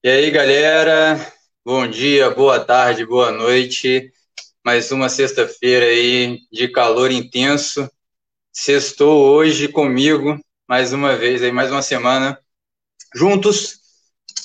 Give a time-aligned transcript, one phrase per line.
[0.00, 1.18] E aí, galera?
[1.64, 4.12] Bom dia, boa tarde, boa noite.
[4.64, 7.90] Mais uma sexta-feira aí de calor intenso.
[8.52, 10.38] Sextou hoje comigo,
[10.68, 12.38] mais uma vez aí, mais uma semana
[13.12, 13.80] juntos,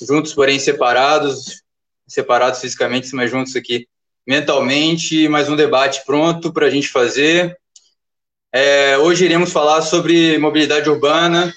[0.02, 1.62] juntos, porém separados,
[2.04, 3.86] separados fisicamente, mas juntos aqui
[4.26, 5.28] mentalmente.
[5.28, 7.56] Mais um debate pronto para a gente fazer.
[8.52, 11.54] É, hoje iremos falar sobre mobilidade urbana,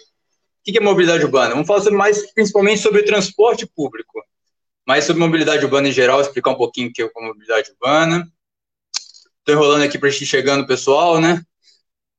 [0.71, 1.52] que é mobilidade urbana?
[1.52, 4.23] Vamos falar sobre mais, principalmente sobre transporte público,
[4.85, 8.27] mais sobre mobilidade urbana em geral, explicar um pouquinho o que é mobilidade urbana.
[9.39, 11.41] Estou enrolando aqui para a gente chegando, pessoal, né?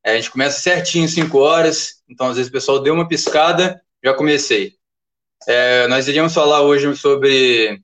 [0.05, 3.81] É, a gente começa certinho, 5 horas, então às vezes o pessoal deu uma piscada,
[4.03, 4.75] já comecei.
[5.47, 7.81] É, nós iríamos falar hoje sobre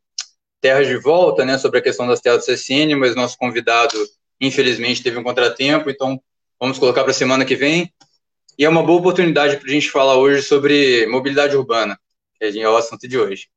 [0.60, 3.98] terras de volta, né, sobre a questão das terras do CSN, mas nosso convidado,
[4.41, 6.19] infelizmente, teve um contratempo, então
[6.58, 7.92] vamos colocar para a semana que vem.
[8.56, 11.98] E é uma boa oportunidade para a gente falar hoje sobre mobilidade urbana,
[12.38, 13.48] que é o assunto de hoje.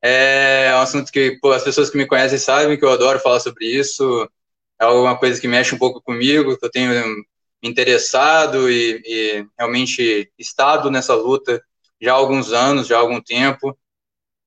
[0.00, 3.40] É um assunto que pô, as pessoas que me conhecem sabem que eu adoro falar
[3.40, 4.28] sobre isso.
[4.80, 6.90] É alguma coisa que mexe um pouco comigo, que eu tenho
[7.62, 11.62] me interessado e, e realmente estado nessa luta
[12.00, 13.76] já há alguns anos, já há algum tempo,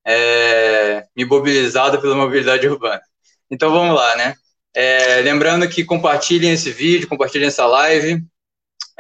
[0.05, 3.01] é, me mobilizado pela mobilidade urbana.
[3.51, 4.35] Então vamos lá, né?
[4.73, 8.23] É, lembrando que compartilhem esse vídeo, compartilhem essa live,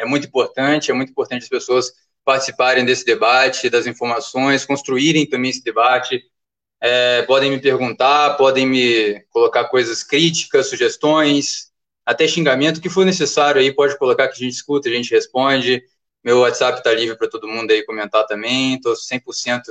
[0.01, 1.93] é muito importante, é muito importante as pessoas
[2.25, 6.21] participarem desse debate, das informações, construírem também esse debate.
[6.79, 11.71] É, podem me perguntar, podem me colocar coisas críticas, sugestões,
[12.05, 15.83] até xingamento, que for necessário aí, pode colocar que a gente escuta, a gente responde.
[16.23, 18.75] Meu WhatsApp está livre para todo mundo aí comentar também.
[18.75, 19.61] Estou 100%,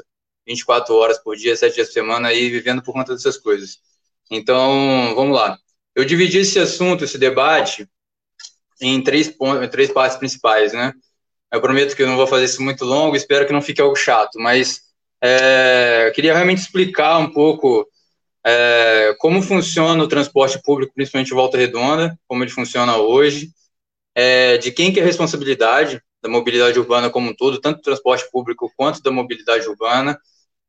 [0.46, 3.78] 24 horas por dia, 7 dias por semana aí, vivendo por conta dessas coisas.
[4.30, 5.58] Então, vamos lá.
[5.94, 7.88] Eu dividi esse assunto, esse debate,
[8.80, 10.92] em três, pontos, três partes principais, né?
[11.52, 13.96] Eu prometo que eu não vou fazer isso muito longo, espero que não fique algo
[13.96, 14.82] chato, mas
[15.20, 17.86] é, queria realmente explicar um pouco
[18.44, 23.50] é, como funciona o transporte público, principalmente Volta Redonda, como ele funciona hoje,
[24.14, 27.82] é, de quem que é a responsabilidade da mobilidade urbana como um todo, tanto do
[27.82, 30.18] transporte público quanto da mobilidade urbana,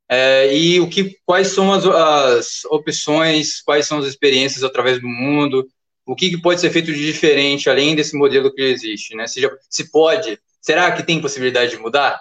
[0.09, 5.07] é, e o que, quais são as, as opções, quais são as experiências através do
[5.07, 5.65] mundo,
[6.05, 9.27] o que, que, pode ser feito de diferente além desse modelo que existe, né?
[9.27, 12.19] Se, já, se pode, será que tem possibilidade de mudar?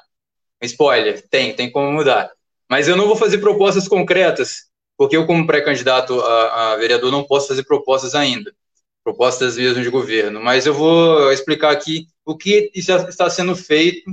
[0.62, 2.30] Spoiler, tem, tem como mudar.
[2.68, 7.24] Mas eu não vou fazer propostas concretas, porque eu, como pré-candidato a, a, vereador, não
[7.24, 8.54] posso fazer propostas ainda,
[9.02, 10.40] propostas mesmo de governo.
[10.40, 14.10] Mas eu vou explicar aqui o que está sendo feito,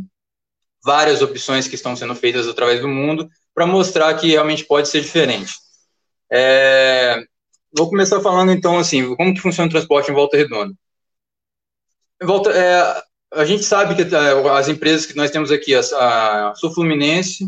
[0.83, 5.01] várias opções que estão sendo feitas através do mundo, para mostrar que realmente pode ser
[5.01, 5.53] diferente.
[6.31, 7.21] É,
[7.75, 10.73] Vou começar falando então assim, como que funciona o transporte em Volta Redonda.
[12.21, 16.55] Volta, é, a gente sabe que é, as empresas que nós temos aqui, a, a
[16.55, 17.45] Sul Fluminense,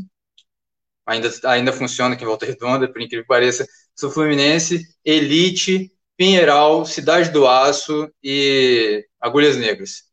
[1.05, 6.85] ainda, ainda funciona aqui em Volta Redonda, por incrível que pareça, Sul Fluminense, Elite, Pinheiral,
[6.85, 10.03] Cidade do Aço e Agulhas Negras.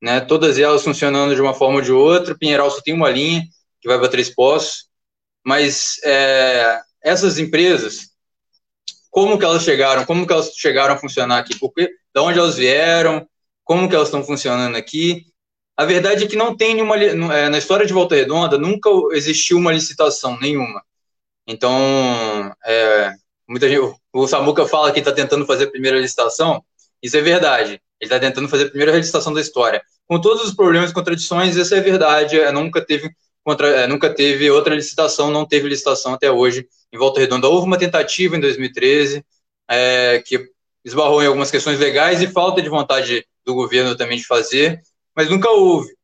[0.00, 0.20] Né?
[0.20, 2.36] Todas elas funcionando de uma forma ou de outra.
[2.36, 3.42] Pinheiral só tem uma linha
[3.80, 4.88] que vai para Três Poços,
[5.44, 8.13] mas é, essas empresas
[9.14, 12.56] como que elas chegaram, como que elas chegaram a funcionar aqui, porque, de onde elas
[12.56, 13.24] vieram,
[13.62, 15.26] como que elas estão funcionando aqui.
[15.76, 19.56] A verdade é que não tem nenhuma, é, na história de Volta Redonda, nunca existiu
[19.56, 20.82] uma licitação, nenhuma.
[21.46, 21.80] Então,
[22.66, 23.12] é,
[23.48, 26.64] muita gente, o Samuca fala que está tentando fazer a primeira licitação,
[27.00, 29.80] isso é verdade, ele está tentando fazer a primeira licitação da história.
[30.08, 33.08] Com todos os problemas e contradições, isso é verdade, é, nunca teve
[33.44, 37.46] contra, é, nunca teve outra licitação, não teve licitação até hoje em Volta Redonda.
[37.46, 39.24] Houve uma tentativa em 2013,
[39.68, 40.48] é, que
[40.84, 44.82] esbarrou em algumas questões legais e falta de vontade do governo também de fazer,
[45.14, 45.92] mas nunca houve.
[45.92, 45.96] O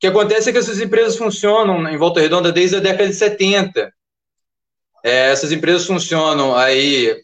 [0.00, 3.92] que acontece é que essas empresas funcionam em Volta Redonda desde a década de 70.
[5.02, 7.16] É, essas empresas funcionam aí,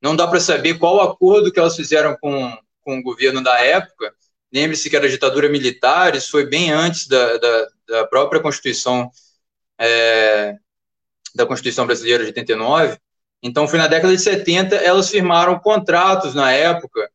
[0.00, 4.14] não dá para saber qual acordo que elas fizeram com, com o governo da época.
[4.54, 9.10] Lembre-se que era ditadura militar, isso foi bem antes da, da, da própria Constituição
[9.76, 10.54] é,
[11.34, 12.96] da Constituição Brasileira de 89.
[13.42, 17.10] Então, foi na década de 70, elas firmaram contratos na época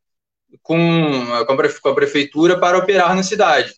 [0.62, 3.74] com, com a prefeitura para operar na cidade.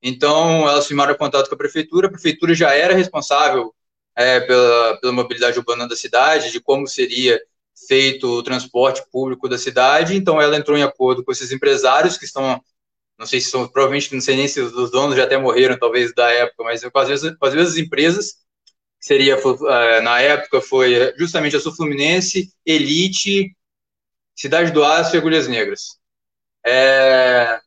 [0.00, 3.74] Então, elas firmaram contrato com a prefeitura, a prefeitura já era responsável
[4.14, 7.40] é, pela, pela mobilidade urbana da cidade, de como seria
[7.88, 12.24] feito o transporte público da cidade, então ela entrou em acordo com esses empresários que
[12.24, 12.60] estão
[13.20, 16.14] não sei se são, provavelmente, não sei nem se os donos já até morreram, talvez,
[16.14, 18.36] da época, mas com as mesmas, com as empresas,
[18.98, 19.34] seria,
[19.68, 23.54] é, na época, foi justamente a Sul Fluminense, Elite,
[24.34, 25.98] Cidade do Aço e Agulhas Negras.
[26.64, 27.60] É,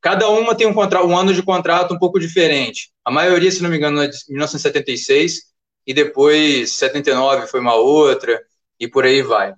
[0.00, 2.90] cada uma tem um, contrato, um ano de contrato um pouco diferente.
[3.04, 5.42] A maioria, se não me engano, é de 1976,
[5.86, 8.42] e depois 79 foi uma outra,
[8.78, 9.54] e por aí vai.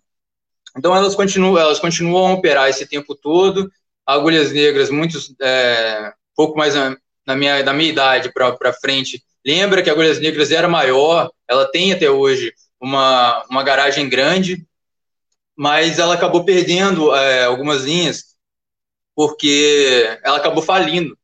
[0.77, 3.71] Então elas continuam, elas continuam a operar esse tempo todo.
[4.07, 9.83] Agulhas Negras, muitos, é, pouco mais na, na, minha, na minha idade para frente, lembra
[9.83, 14.67] que Agulhas Negras era maior, ela tem até hoje uma, uma garagem grande,
[15.57, 18.29] mas ela acabou perdendo é, algumas linhas
[19.19, 21.19] porque ela acabou falindo.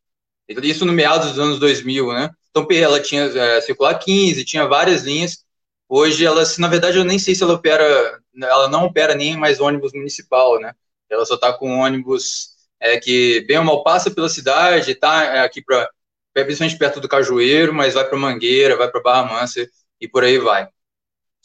[0.49, 2.29] Isso no meados dos anos 2000, né?
[2.50, 5.44] Então ela tinha é, circular 15, tinha várias linhas.
[5.89, 9.61] Hoje ela, na verdade, eu nem sei se ela opera, ela não opera nem mais
[9.61, 10.73] ônibus municipal, né?
[11.11, 12.51] Ela só está com ônibus
[12.81, 15.89] é, que bem ou mal passa pela cidade, tá é, aqui para
[16.33, 19.69] principalmente perto do Cajueiro, mas vai para Mangueira, vai para Barra Mansa
[20.01, 20.69] e por aí vai.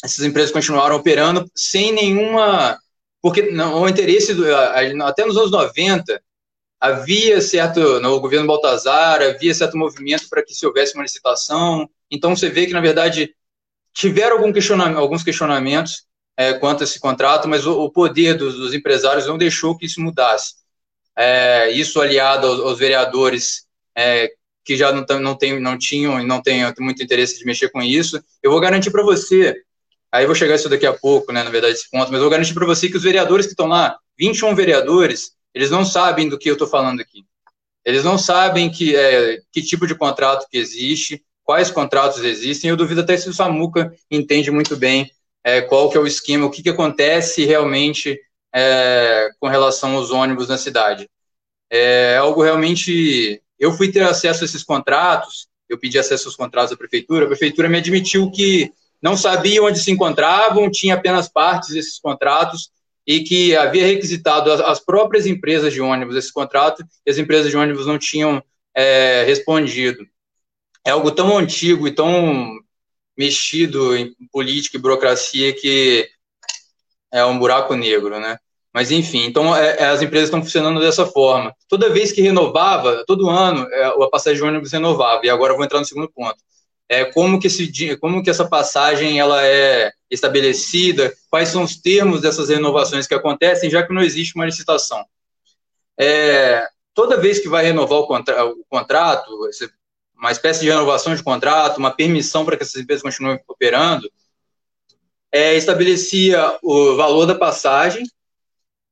[0.03, 2.79] Essas empresas continuaram operando sem nenhuma
[3.21, 4.45] porque não, o interesse do,
[5.03, 6.21] até nos anos 90
[6.79, 11.89] havia certo, no governo Baltazar, havia certo movimento para que se houvesse uma licitação.
[12.09, 13.35] Então, você vê que, na verdade,
[13.93, 16.03] tiveram algum questionamento, alguns questionamentos
[16.37, 19.85] é, quanto a esse contrato, mas o, o poder dos, dos, empresários não deixou que
[19.85, 20.53] isso mudasse.
[21.17, 24.31] É, isso aliado aos, aos vereadores é,
[24.63, 27.81] que já não, não, tem, não tinham e não têm muito interesse de mexer com
[27.81, 29.55] isso, eu vou garantir para você,
[30.11, 32.29] aí vou chegar isso daqui a pouco, né, na verdade, esse ponto, mas eu vou
[32.29, 36.37] garantir para você que os vereadores que estão lá, 21 vereadores, eles não sabem do
[36.37, 37.25] que eu estou falando aqui.
[37.83, 42.69] Eles não sabem que, é, que tipo de contrato que existe, quais contratos existem.
[42.69, 45.09] Eu duvido até se o Samuca entende muito bem
[45.43, 48.19] é, qual que é o esquema, o que, que acontece realmente
[48.53, 51.09] é, com relação aos ônibus na cidade.
[51.67, 53.41] É algo realmente...
[53.57, 57.29] Eu fui ter acesso a esses contratos, eu pedi acesso aos contratos da prefeitura, a
[57.29, 62.69] prefeitura me admitiu que não sabia onde se encontravam, tinha apenas partes desses contratos,
[63.07, 67.57] e que havia requisitado as, próprias empresas de ônibus esse contrato e as empresas de
[67.57, 68.39] ônibus não tinham
[68.75, 70.05] é, respondido.
[70.85, 72.59] É algo tão antigo e tão
[73.17, 76.09] mexido em política e burocracia que
[77.11, 78.37] é um buraco negro, né?
[78.73, 81.53] Mas enfim, então é, é as empresas estão funcionando dessa forma.
[81.67, 85.25] Toda vez que renovava, todo ano é, a passagem de ônibus renovava.
[85.25, 86.37] E agora eu vou entrar no segundo ponto
[86.89, 92.19] é, como, que esse, como que essa passagem ela é estabelecida, quais são os termos
[92.19, 95.05] dessas renovações que acontecem, já que não existe uma licitação.
[95.95, 99.29] É, toda vez que vai renovar o, contra, o contrato,
[100.19, 104.11] uma espécie de renovação de contrato, uma permissão para que essas empresas continuem operando,
[105.31, 108.03] é, estabelecia o valor da passagem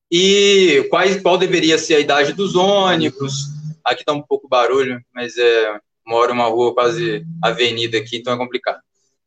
[0.10, 3.48] e quais, qual deveria ser a idade dos ônibus.
[3.84, 8.38] Aqui está um pouco barulho, mas é, moro uma rua quase avenida aqui, então é
[8.38, 8.80] complicado.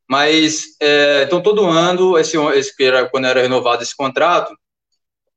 [0.08, 2.74] Mas, é, então, todo ano, esse, esse,
[3.10, 4.52] quando era renovado esse contrato,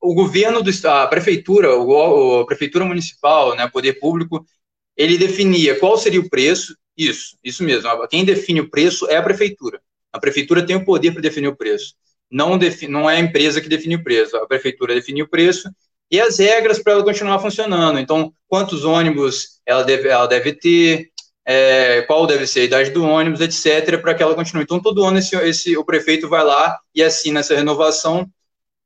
[0.02, 4.46] o governo, do, a prefeitura, o, a prefeitura municipal, né, poder público,
[4.96, 9.24] ele definia qual seria o preço, isso, isso mesmo, quem define o preço é a
[9.24, 9.82] prefeitura.
[10.12, 11.96] A prefeitura tem o poder para definir o preço.
[12.30, 12.58] Não,
[12.90, 15.70] não é a empresa que define o preço, a prefeitura define o preço
[16.10, 18.00] e as regras para ela continuar funcionando.
[18.00, 21.10] Então, quantos ônibus ela deve, ela deve ter,
[21.46, 24.64] é, qual deve ser a idade do ônibus, etc., para que ela continue.
[24.64, 28.30] Então, todo ano esse, esse, o prefeito vai lá e assina essa renovação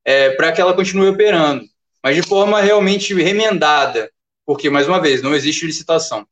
[0.06, 1.66] é, para que ela continue operando,
[2.02, 4.10] mas de forma realmente remendada,
[4.48, 6.28] porque, mais uma vez, não existe licitação.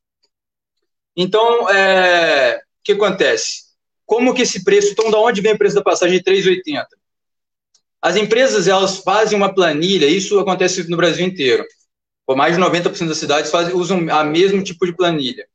[1.16, 3.66] Então, é, o que acontece?
[4.04, 6.84] Como que esse preço, então, da onde vem o preço da passagem de 3,80?
[8.02, 11.64] As empresas, elas fazem uma planilha, isso acontece no Brasil inteiro,
[12.26, 15.46] por mais de 90% das cidades fazem, usam a mesmo tipo de planilha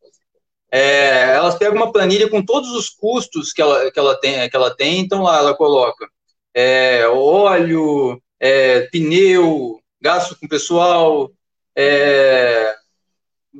[0.71, 4.55] é, elas pegam uma planilha com todos os custos que ela, que ela, tem, que
[4.55, 6.07] ela tem, então lá ela coloca
[6.53, 11.29] é, óleo, é, pneu, gasto com pessoal,
[11.75, 12.75] é,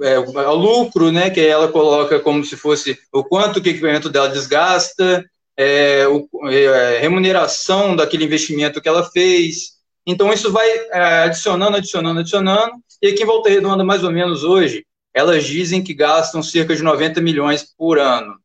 [0.02, 4.10] é, o lucro, né, que ela coloca como se fosse o quanto que o equipamento
[4.10, 5.26] dela desgasta,
[5.58, 9.80] é, o, é, remuneração daquele investimento que ela fez.
[10.06, 14.44] Então, isso vai é, adicionando, adicionando, adicionando, e aqui em Volta Redonda, mais ou menos
[14.44, 18.36] hoje, elas dizem que gastam cerca de 90 milhões por ano.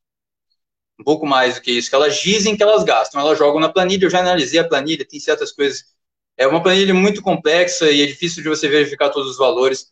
[0.98, 3.20] Um pouco mais do que isso, que elas dizem que elas gastam.
[3.20, 5.84] Elas jogam na planilha, eu já analisei a planilha, tem certas coisas.
[6.36, 9.90] É uma planilha muito complexa e é difícil de você verificar todos os valores,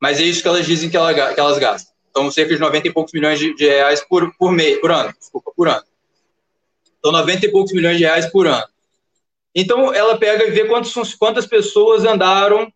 [0.00, 1.92] mas é isso que elas dizem que, ela, que elas gastam.
[2.10, 5.12] Então, cerca de 90 e poucos milhões de, de reais por, por mês, por ano,
[5.18, 5.84] desculpa, por ano.
[6.98, 8.66] Então, 90 e poucos milhões de reais por ano.
[9.54, 12.72] Então, ela pega e vê quantos, quantas pessoas andaram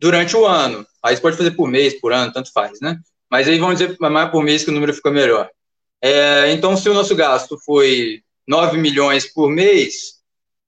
[0.00, 0.86] durante o ano.
[1.02, 2.98] Aí você pode fazer por mês, por ano, tanto faz, né?
[3.30, 5.48] Mas aí vamos dizer mais por mês que o número fica melhor.
[6.02, 10.15] É, então, se o nosso gasto foi 9 milhões por mês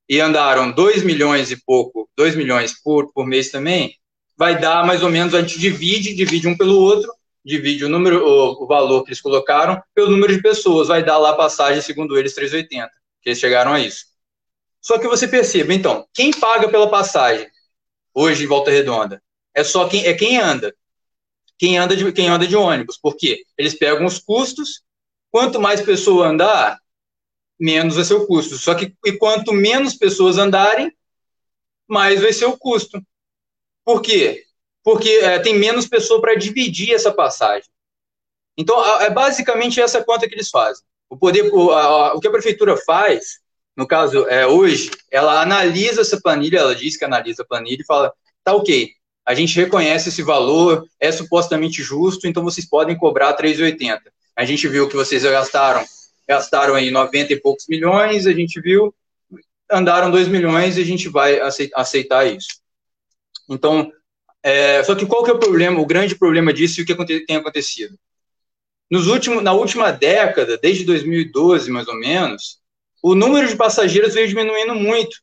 [0.08, 3.94] e andaram 2 milhões e pouco, 2 milhões por, por mês também,
[4.36, 7.12] vai dar mais ou menos, a gente divide, divide um pelo outro,
[7.44, 11.18] divide o número, o, o, valor que eles colocaram pelo número de pessoas, vai dar
[11.18, 12.88] lá a passagem, segundo eles, 3,80,
[13.20, 14.06] que eles chegaram a isso.
[14.80, 17.48] Só que você perceba, então, quem paga pela passagem
[18.14, 19.22] hoje em Volta Redonda?
[19.54, 20.74] É só quem é quem anda.
[21.58, 22.96] Quem anda de, quem anda de ônibus.
[22.96, 23.42] Por quê?
[23.58, 24.82] Eles pegam os custos,
[25.30, 26.78] quanto mais pessoa andar,
[27.58, 28.56] menos vai ser o custo.
[28.56, 30.92] Só que e quanto menos pessoas andarem,
[31.86, 33.02] mais vai ser o custo.
[33.84, 34.44] Por quê?
[34.84, 37.68] Porque é, tem menos pessoa para dividir essa passagem.
[38.56, 40.84] Então, é basicamente essa conta que eles fazem.
[41.08, 43.38] O poder, o, a, o que a prefeitura faz,
[43.76, 47.86] no caso, é, hoje, ela analisa essa planilha, ela diz que analisa a planilha e
[47.86, 48.12] fala,
[48.42, 48.90] tá ok,
[49.24, 54.00] a gente reconhece esse valor, é supostamente justo, então vocês podem cobrar 3,80.
[54.34, 55.84] A gente viu que vocês gastaram
[56.28, 58.94] gastaram aí 90 e poucos milhões, a gente viu,
[59.70, 61.40] andaram 2 milhões e a gente vai
[61.74, 62.60] aceitar isso.
[63.48, 63.90] Então,
[64.42, 67.24] é, só que qual que é o problema, o grande problema disso e o que
[67.26, 67.98] tem acontecido?
[68.90, 72.58] Nos últimos, na última década, desde 2012 mais ou menos,
[73.02, 75.18] o número de passageiros veio diminuindo muito.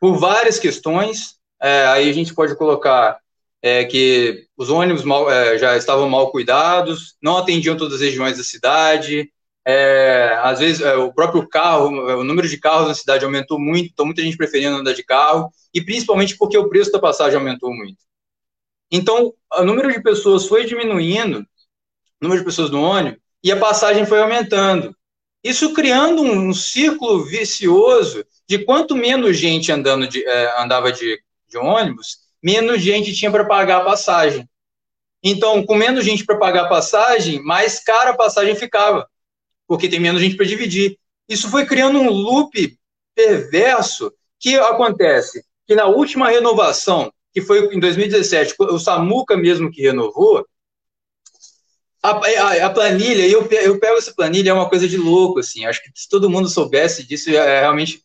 [0.00, 3.21] Por várias questões, é, aí a gente pode colocar
[3.62, 8.36] é, que os ônibus mal, é, já estavam mal cuidados, não atendiam todas as regiões
[8.36, 9.30] da cidade,
[9.64, 11.88] é, às vezes é, o próprio carro,
[12.18, 15.50] o número de carros na cidade aumentou muito, então muita gente preferindo andar de carro,
[15.72, 17.98] e principalmente porque o preço da passagem aumentou muito.
[18.90, 21.44] Então, o número de pessoas foi diminuindo, o
[22.20, 24.94] número de pessoas no ônibus, e a passagem foi aumentando.
[25.42, 31.20] Isso criando um, um círculo vicioso de quanto menos gente andando de, é, andava de,
[31.48, 34.48] de ônibus, menos gente tinha para pagar a passagem.
[35.22, 39.08] Então, com menos gente para pagar a passagem, mais cara a passagem ficava,
[39.68, 40.98] porque tem menos gente para dividir.
[41.28, 42.76] Isso foi criando um loop
[43.14, 49.82] perverso que acontece que na última renovação, que foi em 2017, o Samuca mesmo que
[49.82, 50.44] renovou,
[52.02, 55.64] a, a, a, planilha, eu, eu pego essa planilha, é uma coisa de louco, assim,
[55.64, 58.02] acho que se todo mundo soubesse disso, é, realmente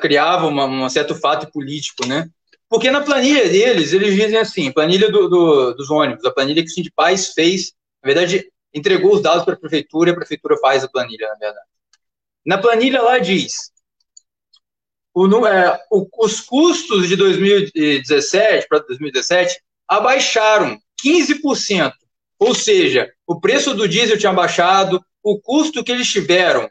[0.00, 2.28] criava uma, um certo fato político, né?
[2.72, 6.70] Porque na planilha deles, eles dizem assim, planilha do, do, dos ônibus, a planilha que
[6.70, 10.82] o Sindipaz fez, na verdade, entregou os dados para a prefeitura e a prefeitura faz
[10.82, 11.66] a planilha, na verdade.
[12.46, 13.70] Na planilha lá diz,
[15.12, 21.92] o, é, o, os custos de 2017 para 2017 abaixaram 15%,
[22.38, 26.70] ou seja, o preço do diesel tinha baixado, o custo que eles tiveram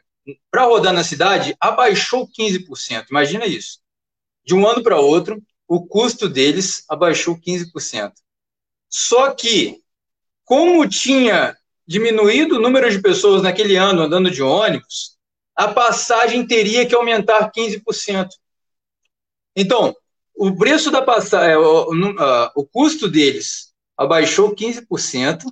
[0.50, 3.04] para rodar na cidade abaixou 15%.
[3.08, 3.78] Imagina isso.
[4.44, 8.12] De um ano para outro, o custo deles abaixou 15%.
[8.88, 9.80] Só que,
[10.44, 15.16] como tinha diminuído o número de pessoas naquele ano andando de ônibus,
[15.54, 18.28] a passagem teria que aumentar 15%.
[19.56, 19.94] Então,
[20.34, 21.90] o preço da passagem, é, o,
[22.56, 25.44] o custo deles abaixou 15%.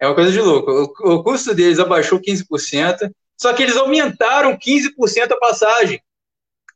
[0.00, 0.70] É uma coisa de louco.
[1.00, 6.02] O custo deles abaixou 15%, só que eles aumentaram 15% a passagem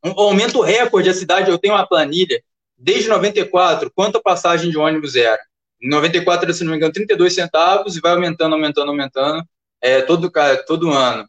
[0.04, 1.10] um aumento recorde.
[1.10, 2.42] A cidade, eu tenho uma planilha,
[2.76, 5.40] desde 94, quanto a passagem de ônibus era.
[5.80, 9.44] Em 94, se não me engano, 32 centavos e vai aumentando, aumentando, aumentando
[9.80, 10.30] é, todo,
[10.66, 11.28] todo ano.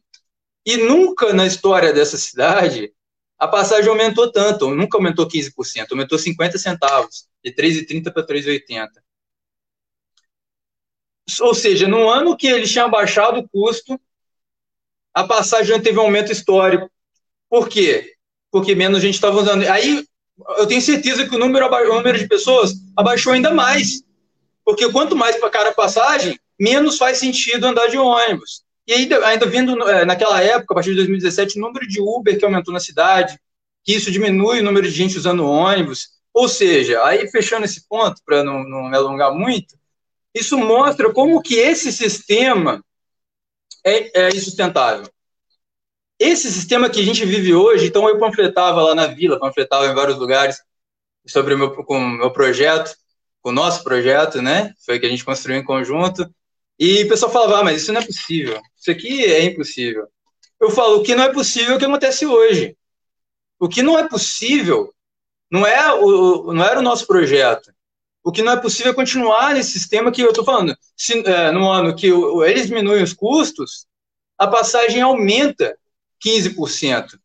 [0.66, 2.92] E nunca na história dessa cidade
[3.40, 8.90] a passagem aumentou tanto, nunca aumentou 15%, aumentou 50 centavos, de 3,30 para 3,80.
[11.42, 14.00] Ou seja, no ano que eles tinham baixado o custo,
[15.14, 16.90] a passagem teve um aumento histórico.
[17.50, 18.17] Por quê?
[18.51, 19.63] Porque menos gente estava usando.
[19.68, 20.06] Aí
[20.58, 24.04] eu tenho certeza que o número, o número de pessoas abaixou ainda mais,
[24.63, 28.63] porque quanto mais para cara passagem, menos faz sentido andar de ônibus.
[28.86, 32.38] E ainda, ainda vendo é, naquela época, a partir de 2017, o número de Uber
[32.38, 33.38] que aumentou na cidade,
[33.84, 36.10] que isso diminui o número de gente usando ônibus.
[36.34, 39.75] Ou seja, aí fechando esse ponto, para não, não me alongar muito,
[40.34, 42.84] isso mostra como que esse sistema
[43.84, 45.10] é, é insustentável
[46.20, 49.94] esse sistema que a gente vive hoje, então eu panfletava lá na vila, panfletava em
[49.94, 50.62] vários lugares
[51.28, 52.96] sobre o meu, com o meu projeto,
[53.42, 54.74] com o nosso projeto, né?
[54.86, 56.30] Foi que a gente construiu em conjunto.
[56.80, 58.60] E o pessoal falava, ah, mas isso não é possível.
[58.80, 60.08] Isso aqui é impossível.
[60.60, 62.76] Eu falo, o que não é possível é o que acontece hoje.
[63.60, 64.94] O que não é possível
[65.50, 67.72] não é o, não era o nosso projeto.
[68.24, 70.76] O que não é possível é continuar nesse sistema que eu estou falando.
[70.96, 73.86] Se, é, no ano que o, eles diminuem os custos,
[74.38, 75.78] a passagem aumenta
[76.24, 77.20] 15%.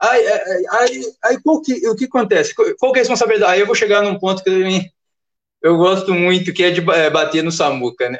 [0.00, 2.54] Aí, aí, aí, aí qual que, o que acontece?
[2.54, 3.52] Qual que é a responsabilidade?
[3.52, 4.68] Aí eu vou chegar num ponto que eu,
[5.62, 8.10] eu gosto muito, que é de é, bater no Samuca.
[8.10, 8.18] Né?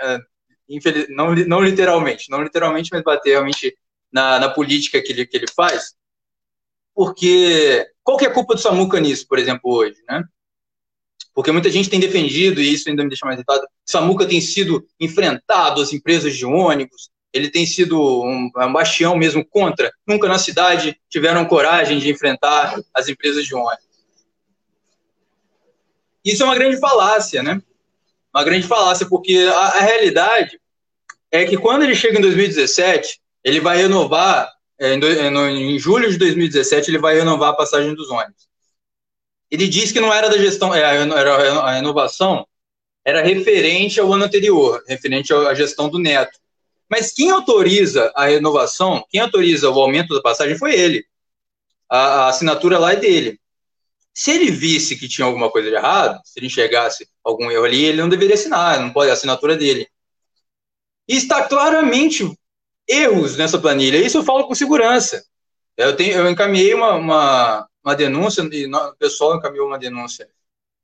[0.68, 3.76] Infeliz, não, não literalmente, não literalmente, mas bater realmente
[4.10, 5.94] na, na política que ele, que ele faz.
[6.94, 10.24] Porque qual que é a culpa do Samuca nisso, por exemplo, hoje, né?
[11.34, 14.86] porque muita gente tem defendido, e isso ainda me deixa mais irritado, Samuca tem sido
[15.00, 19.92] enfrentado as empresas de ônibus, ele tem sido um, um bastião mesmo contra.
[20.06, 23.84] Nunca na cidade tiveram coragem de enfrentar as empresas de ônibus.
[26.24, 27.60] Isso é uma grande falácia, né?
[28.32, 30.60] Uma grande falácia, porque a, a realidade
[31.30, 36.10] é que quando ele chega em 2017, ele vai renovar, é, em, em, em julho
[36.10, 38.48] de 2017, ele vai renovar a passagem dos ônibus.
[39.50, 42.46] Ele diz que não era da gestão, é, era a renovação
[43.04, 46.38] era referente ao ano anterior, referente à gestão do Neto.
[46.96, 51.04] Mas quem autoriza a renovação, quem autoriza o aumento da passagem foi ele.
[51.90, 53.40] A, a assinatura lá é dele.
[54.14, 57.84] Se ele visse que tinha alguma coisa de errado, se ele enxergasse algum erro ali,
[57.84, 59.88] ele não deveria assinar, não pode a assinatura dele.
[61.08, 62.32] E está claramente
[62.86, 63.96] erros nessa planilha.
[63.96, 65.26] Isso eu falo com segurança.
[65.76, 70.28] Eu, tenho, eu encaminhei uma, uma, uma denúncia, o pessoal encaminhou uma denúncia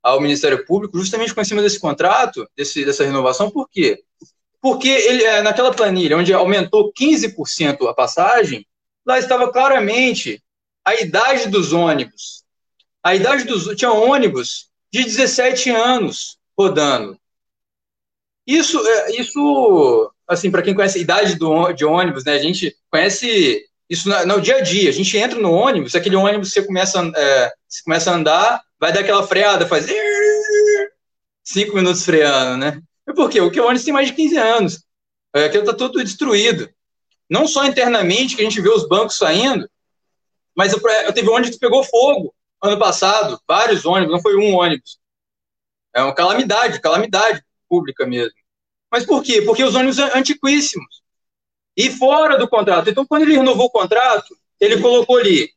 [0.03, 4.03] ao Ministério Público justamente com cima desse contrato, desse, dessa renovação, por quê?
[4.61, 8.65] Porque ele, é, naquela planilha onde aumentou 15% a passagem,
[9.05, 10.41] lá estava claramente
[10.85, 12.43] a idade dos ônibus.
[13.03, 13.75] A idade dos.
[13.75, 17.17] Tinha ônibus de 17 anos rodando.
[18.45, 22.75] Isso, é, isso assim, para quem conhece a idade do, de ônibus, né, a gente
[22.89, 24.89] conhece isso no, no, dia a dia.
[24.89, 28.93] A gente entra no ônibus, aquele ônibus você começa, é, você começa a andar, vai
[28.93, 29.87] dar aquela freada, faz
[31.43, 32.81] cinco minutos freando, né?
[33.11, 33.41] E por quê?
[33.41, 34.85] Porque o ônibus tem mais de 15 anos.
[35.35, 36.69] É, aquilo está tudo destruído.
[37.29, 39.69] Não só internamente, que a gente vê os bancos saindo,
[40.55, 44.37] mas eu, eu teve um ônibus que pegou fogo ano passado, vários ônibus, não foi
[44.37, 44.97] um ônibus.
[45.93, 48.35] É uma calamidade, calamidade pública mesmo.
[48.89, 49.41] Mas por quê?
[49.41, 51.01] Porque os ônibus são antiquíssimos
[51.75, 52.89] e fora do contrato.
[52.89, 55.49] Então, quando ele renovou o contrato, ele colocou ali,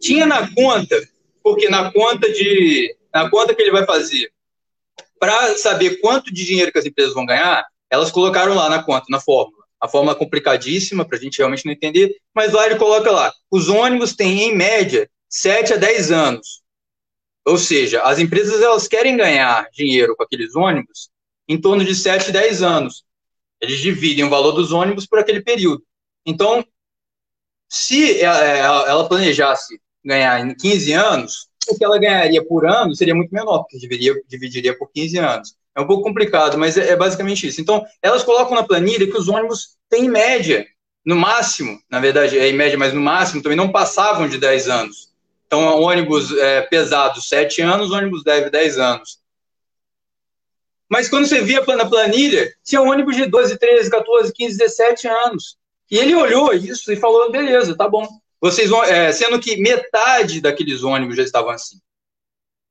[0.00, 0.96] tinha na conta,
[1.42, 4.32] porque na conta de, na conta que ele vai fazer,
[5.22, 9.06] para saber quanto de dinheiro que as empresas vão ganhar, elas colocaram lá na conta,
[9.08, 9.62] na fórmula.
[9.80, 13.32] A fórmula é complicadíssima para a gente realmente não entender, mas lá ele coloca lá,
[13.48, 16.60] os ônibus têm em média 7 a 10 anos.
[17.46, 21.08] Ou seja, as empresas elas querem ganhar dinheiro com aqueles ônibus
[21.48, 23.04] em torno de 7 a 10 anos.
[23.60, 25.84] Eles dividem o valor dos ônibus por aquele período.
[26.26, 26.66] Então,
[27.68, 33.34] se ela planejasse ganhar em 15 anos, o que ela ganharia por ano seria muito
[33.34, 35.54] menor, porque dividiria, dividiria por 15 anos.
[35.74, 37.60] É um pouco complicado, mas é, é, basicamente isso.
[37.60, 40.66] Então, elas colocam na planilha que os ônibus têm em média,
[41.04, 44.68] no máximo, na verdade é em média, mas no máximo também não passavam de 10
[44.68, 45.12] anos.
[45.46, 49.18] Então, ônibus é, pesado 7 anos, ônibus leve 10 anos.
[50.88, 55.56] Mas quando você via na planilha, tinha ônibus de 12, 13, 14, 15, 17 anos.
[55.90, 58.06] E ele olhou isso e falou: beleza, tá bom.
[58.42, 61.80] Vocês vão, é, sendo que metade daqueles ônibus já estavam assim.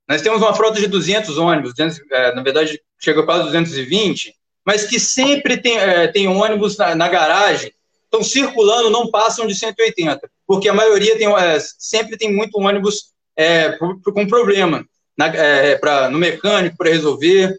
[0.06, 4.84] Nós temos uma frota de 200 ônibus, 200, é, na verdade chega quase 220, mas
[4.84, 10.30] que sempre tem, é, tem ônibus na, na, garagem, estão circulando, não passam de 180,
[10.46, 14.86] porque a maioria tem, é, sempre tem muito ônibus é, com problema
[15.18, 17.58] na, é, pra, no mecânico para resolver.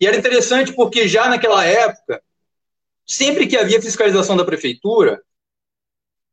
[0.00, 2.20] E era interessante porque já naquela época,
[3.06, 5.22] sempre que havia fiscalização da prefeitura,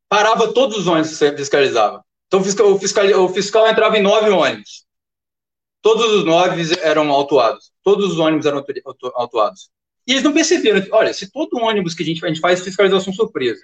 [0.10, 2.04] parava todos os ônibus que fiscalizava.
[2.28, 2.44] Então o
[2.80, 4.86] fiscal, o fiscal entrava em nove ônibus.
[5.82, 7.72] Todos os nove eram autuados.
[7.84, 8.64] Todos os ônibus eram
[9.16, 9.70] autuados.
[10.06, 10.86] E eles não perceberam.
[10.92, 13.62] Olha, se todo ônibus que a gente, a gente faz fiscalização surpresa,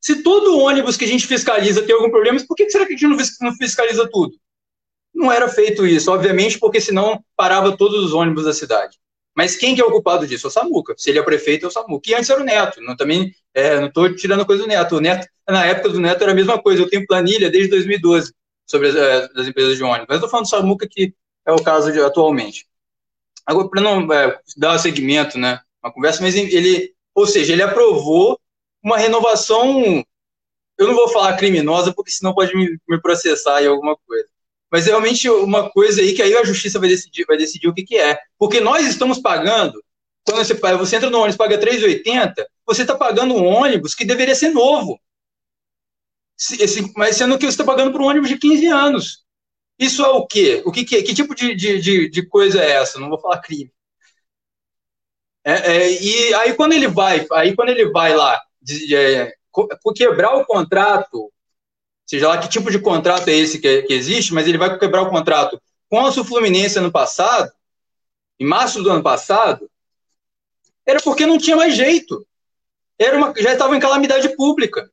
[0.00, 2.96] se todo ônibus que a gente fiscaliza tem algum problema, por que será que a
[2.96, 4.34] gente não fiscaliza tudo?
[5.14, 8.98] Não era feito isso, obviamente, porque senão parava todos os ônibus da cidade.
[9.38, 10.48] Mas quem que é o culpado disso?
[10.48, 10.96] É o Samuca.
[10.98, 12.10] Se ele é prefeito, é o Samuca.
[12.10, 12.80] E antes era o Neto.
[12.80, 14.96] Não, também é, não estou tirando coisa do Neto.
[14.96, 15.28] O Neto.
[15.48, 16.82] Na época do Neto era a mesma coisa.
[16.82, 18.34] Eu tenho planilha desde 2012
[18.66, 20.06] sobre as, é, as empresas de ônibus.
[20.08, 21.14] Mas estou falando do Samuca, que
[21.46, 22.66] é o caso de, atualmente.
[23.46, 28.40] Agora, para não é, dar segmento, né, uma conversa, mas ele, ou seja, ele aprovou
[28.82, 30.04] uma renovação,
[30.76, 34.28] eu não vou falar criminosa, porque senão pode me, me processar em alguma coisa
[34.70, 37.74] mas é realmente uma coisa aí que aí a justiça vai decidir, vai decidir o
[37.74, 38.18] que, que é.
[38.38, 39.82] Porque nós estamos pagando,
[40.24, 42.34] quando você, você entra no ônibus paga 3,80,
[42.66, 45.00] você está pagando um ônibus que deveria ser novo.
[46.36, 49.24] Esse, mas sendo que você está pagando por um ônibus de 15 anos.
[49.78, 50.62] Isso é o quê?
[50.66, 52.98] O que, que, que tipo de, de, de, coisa é essa?
[52.98, 53.72] Não vou falar crime.
[55.44, 59.32] É, é, e aí quando ele vai, aí quando ele vai lá de, é,
[59.96, 61.32] quebrar o contrato
[62.08, 65.02] seja lá que tipo de contrato é esse que, que existe, mas ele vai quebrar
[65.02, 67.50] o contrato com o Fluminense ano passado,
[68.40, 69.68] em março do ano passado,
[70.86, 72.26] era porque não tinha mais jeito.
[72.98, 74.90] Era uma, já estava em calamidade pública.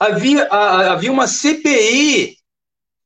[0.00, 2.38] Havia, a, havia uma CPI,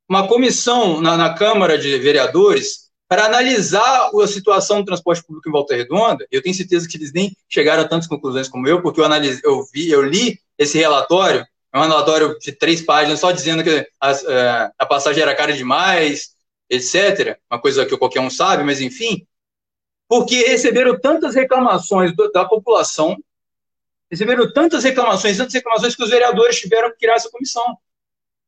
[0.08, 5.52] uma comissão na, na Câmara de Vereadores, para analisar a situação do transporte público em
[5.52, 6.26] Volta Redonda.
[6.30, 9.40] Eu tenho certeza que eles nem chegaram a tantas conclusões como eu, porque eu, analise,
[9.42, 14.10] eu, vi, eu li esse relatório, um relatório de três páginas, só dizendo que a,
[14.10, 16.34] é, a passagem era cara demais,
[16.70, 17.38] etc.
[17.50, 19.26] Uma coisa que qualquer um sabe, mas enfim.
[20.08, 23.16] Porque receberam tantas reclamações da população,
[24.10, 27.76] receberam tantas reclamações, tantas reclamações que os vereadores tiveram que criar essa comissão.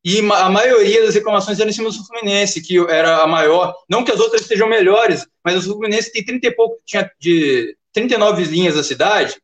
[0.03, 3.75] E a maioria das reclamações era em cima do Fluminense, que era a maior.
[3.87, 7.77] Não que as outras sejam melhores, mas o Fluminense tem 30 e pouco, tinha de
[7.93, 9.39] 39 linhas da cidade,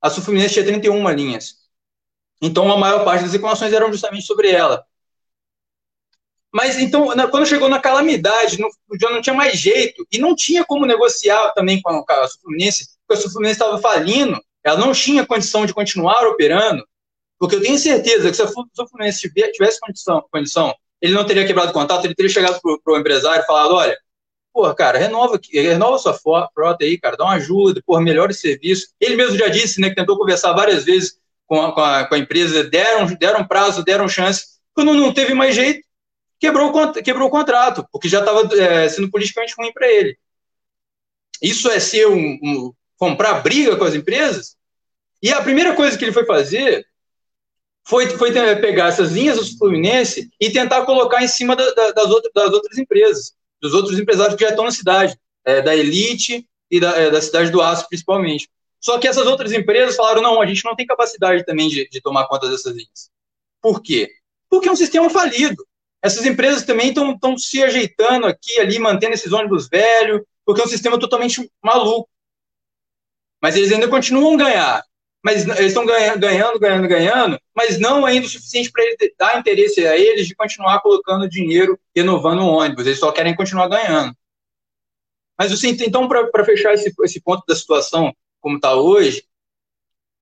[0.00, 1.56] a Fluminense tinha 31 linhas.
[2.40, 4.84] Então a maior parte das reclamações eram justamente sobre ela.
[6.52, 8.68] Mas então, quando chegou na calamidade, não,
[9.00, 12.88] já não tinha mais jeito, e não tinha como negociar também com a, a Fluminense,
[13.06, 16.84] porque a Fluminense estava falindo, ela não tinha condição de continuar operando,
[17.38, 21.72] porque eu tenho certeza que se o Fluminense tivesse condição, condição, ele não teria quebrado
[21.72, 23.96] contato, ele teria chegado para o empresário e falado, olha,
[24.52, 26.12] porra, cara, renova, renova sua
[26.52, 28.88] frota aí, cara, dá uma ajuda, porra, melhore o serviço.
[29.00, 31.19] Ele mesmo já disse, né, que tentou conversar várias vezes
[31.50, 35.34] com a, com a, com a empresa, deram, deram prazo, deram chance, quando não teve
[35.34, 35.84] mais jeito,
[36.38, 40.16] quebrou, quebrou o contrato, porque já estava é, sendo politicamente ruim para ele.
[41.42, 44.54] Isso é ser um, um, comprar briga com as empresas?
[45.20, 46.86] E a primeira coisa que ele foi fazer
[47.84, 52.10] foi, foi pegar essas linhas do Fluminense e tentar colocar em cima da, da, das,
[52.10, 56.46] outras, das outras empresas, dos outros empresários que já estão na cidade, é, da Elite
[56.70, 58.48] e da, é, da cidade do Aço, principalmente.
[58.80, 62.00] Só que essas outras empresas falaram: não, a gente não tem capacidade também de, de
[62.00, 63.10] tomar conta dessas linhas.
[63.60, 64.10] Por quê?
[64.48, 65.66] Porque é um sistema falido.
[66.02, 70.68] Essas empresas também estão se ajeitando aqui, ali, mantendo esses ônibus velhos, porque é um
[70.68, 72.08] sistema totalmente maluco.
[73.42, 74.84] Mas eles ainda continuam a ganhar
[75.22, 76.18] mas eles estão ganhando,
[76.58, 78.84] ganhando, ganhando, mas não ainda o suficiente para
[79.18, 82.86] dar interesse a eles de continuar colocando dinheiro, renovando o ônibus.
[82.86, 84.16] Eles só querem continuar ganhando.
[85.38, 89.24] Mas assim, então, para fechar esse, esse ponto da situação como está hoje,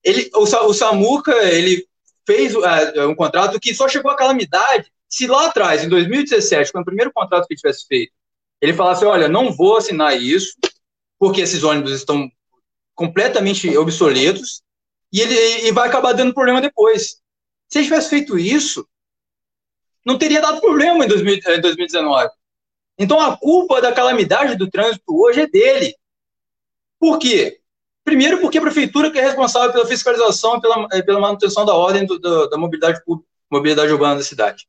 [0.03, 1.87] ele, o, o Samuca ele
[2.25, 6.83] fez uh, um contrato que só chegou à calamidade se lá atrás, em 2017, quando
[6.83, 8.13] o primeiro contrato que ele tivesse feito,
[8.61, 10.55] ele falasse, olha, não vou assinar isso,
[11.17, 12.29] porque esses ônibus estão
[12.93, 14.61] completamente obsoletos,
[15.11, 17.21] e ele e vai acabar dando problema depois.
[17.67, 18.87] Se ele tivesse feito isso,
[20.05, 22.29] não teria dado problema em, 2000, em 2019.
[22.97, 25.95] Então a culpa da calamidade do trânsito hoje é dele.
[26.99, 27.59] Por quê?
[28.09, 31.75] Primeiro, porque a prefeitura que é responsável pela fiscalização e pela, eh, pela manutenção da
[31.75, 32.99] ordem do, do, da mobilidade
[33.51, 34.67] mobilidade urbana da cidade.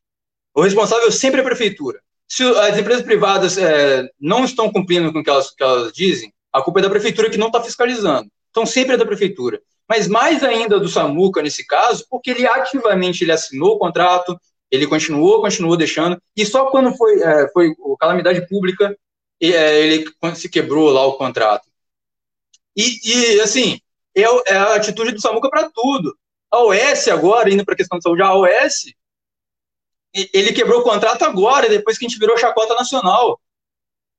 [0.54, 2.00] O responsável sempre é a prefeitura.
[2.28, 6.32] Se as empresas privadas é, não estão cumprindo com o que elas, que elas dizem,
[6.52, 8.28] a culpa é da prefeitura que não está fiscalizando.
[8.50, 13.24] Então sempre é da prefeitura mas mais ainda do Samuca nesse caso, porque ele ativamente
[13.24, 18.46] ele assinou o contrato, ele continuou, continuou deixando, e só quando foi, é, foi calamidade
[18.46, 18.96] pública,
[19.42, 20.04] é, ele
[20.36, 21.68] se quebrou lá o contrato.
[22.80, 23.78] E, e assim,
[24.16, 26.16] é, é, a atitude do Samuca para tudo.
[26.50, 28.92] A OS agora, indo para a questão de saúde, a OS,
[30.12, 33.40] ele quebrou o contrato agora, depois que a gente virou chacota nacional.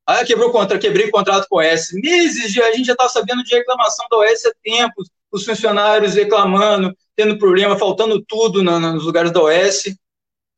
[0.06, 1.92] Ah, quebrou o contrato, quebrei o contrato com a OS.
[1.94, 6.96] Meses a gente já estava sabendo de reclamação da OS há tempos os funcionários reclamando,
[7.16, 9.96] tendo problema, faltando tudo nos lugares da OS.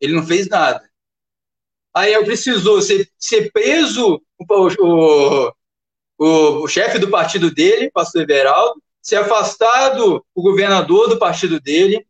[0.01, 0.83] Ele não fez nada.
[1.93, 4.45] Aí eu precisou ser, ser preso o,
[4.79, 5.53] o,
[6.17, 12.05] o, o chefe do partido dele, pastor Everaldo, ser afastado o governador do partido dele,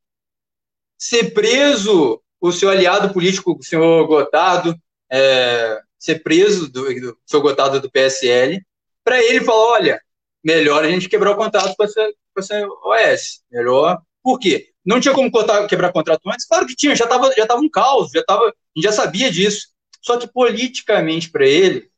[0.98, 4.76] ser preso o seu aliado político, o senhor Gotardo,
[5.12, 8.62] é, ser preso do, do seu Gotardo do PSL,
[9.04, 10.02] para ele falar, olha,
[10.44, 13.42] melhor a gente quebrar o contrato com essa, OS.
[13.52, 14.02] Melhor.
[14.22, 14.70] Por quê?
[14.86, 16.46] Não tinha como cortar, quebrar contrato antes?
[16.46, 19.68] Claro que tinha, já estava já tava um caos, já tava, já sabia disso.
[20.02, 21.90] Só que politicamente para ele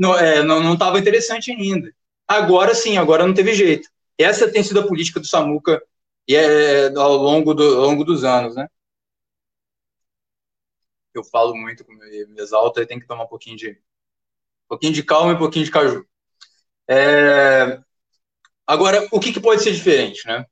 [0.00, 1.94] não é, estava interessante ainda.
[2.26, 3.86] Agora sim, agora não teve jeito.
[4.18, 5.82] Essa tem sido a política do Samuca
[6.26, 8.66] e é, ao, longo do, longo dos anos, né?
[11.12, 14.92] Eu falo muito, me, me exalta, e tem que tomar um pouquinho de, um pouquinho
[14.92, 16.06] de calma e um pouquinho de caju.
[16.88, 17.78] É,
[18.66, 20.46] agora, o que, que, pode ser diferente, né?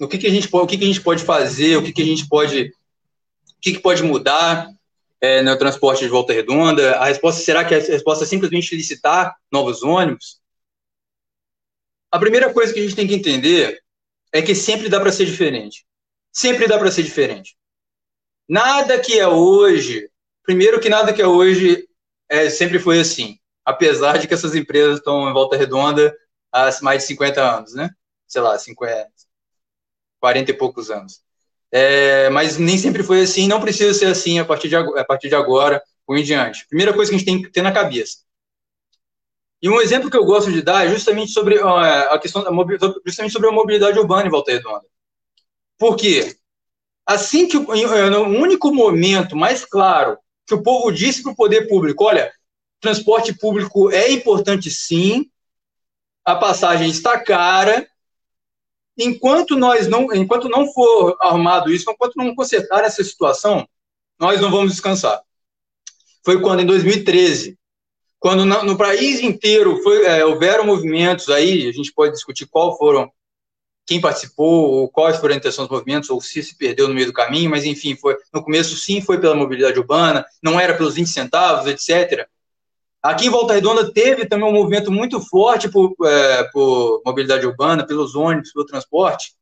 [0.00, 1.76] O que, que a gente pode, o que, que a gente pode fazer?
[1.76, 4.68] O que, que a gente pode, o que, que pode mudar
[5.22, 6.96] é, no transporte de volta redonda?
[6.96, 10.40] A resposta será que a resposta é simplesmente licitar novos ônibus?
[12.10, 13.80] A primeira coisa que a gente tem que entender
[14.30, 15.86] é que sempre dá para ser diferente.
[16.30, 17.56] Sempre dá para ser diferente.
[18.46, 20.10] Nada que é hoje,
[20.42, 21.88] primeiro que nada que é hoje
[22.28, 26.16] é, sempre foi assim apesar de que essas empresas estão em volta redonda
[26.50, 27.90] há mais de 50 anos, né?
[28.26, 29.10] Sei lá, 50,
[30.20, 31.22] 40 e poucos anos.
[31.72, 35.30] É, mas nem sempre foi assim, não precisa ser assim a partir de, a partir
[35.30, 36.66] de agora ou em diante.
[36.68, 38.18] Primeira coisa que a gente tem que ter na cabeça:
[39.62, 42.50] E um exemplo que eu gosto de dar é justamente sobre a questão da
[43.06, 44.84] justamente sobre a mobilidade urbana em Volta Redonda.
[45.78, 46.36] Por quê?
[47.06, 52.04] Assim que no único momento mais claro que o povo disse para o poder público,
[52.04, 52.32] olha,
[52.80, 55.30] transporte público é importante sim,
[56.24, 57.86] a passagem está cara,
[58.96, 63.66] enquanto nós não, enquanto não for arrumado isso, enquanto não consertar essa situação,
[64.18, 65.20] nós não vamos descansar.
[66.24, 67.58] Foi quando em 2013,
[68.18, 72.76] quando no, no país inteiro foi, é, houveram movimentos aí, a gente pode discutir qual
[72.78, 73.10] foram
[73.84, 77.08] quem participou, ou quais foram a intenção dos movimentos, ou se se perdeu no meio
[77.08, 80.94] do caminho, mas enfim, foi no começo sim foi pela mobilidade urbana, não era pelos
[80.94, 82.28] 20 centavos, etc.
[83.02, 87.86] Aqui em Volta Redonda teve também um movimento muito forte por, é, por mobilidade urbana,
[87.86, 89.34] pelos ônibus, pelo transporte.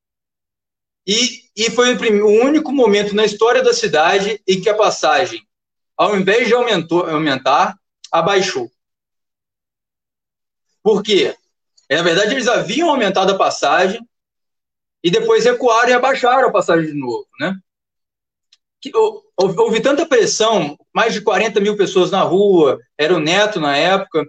[1.07, 5.47] E, e foi o, único momento na história da cidade em que a passagem,
[5.97, 7.77] ao invés de aumentou, aumentar,
[8.11, 8.71] abaixou.
[10.83, 11.37] Por quê?
[11.91, 14.01] Na verdade, eles haviam aumentado a passagem,
[15.03, 17.59] e depois recuaram e abaixaram a passagem de novo, né?
[19.37, 24.27] Houve tanta pressão, mais de 40 mil pessoas na rua, era o Neto na época,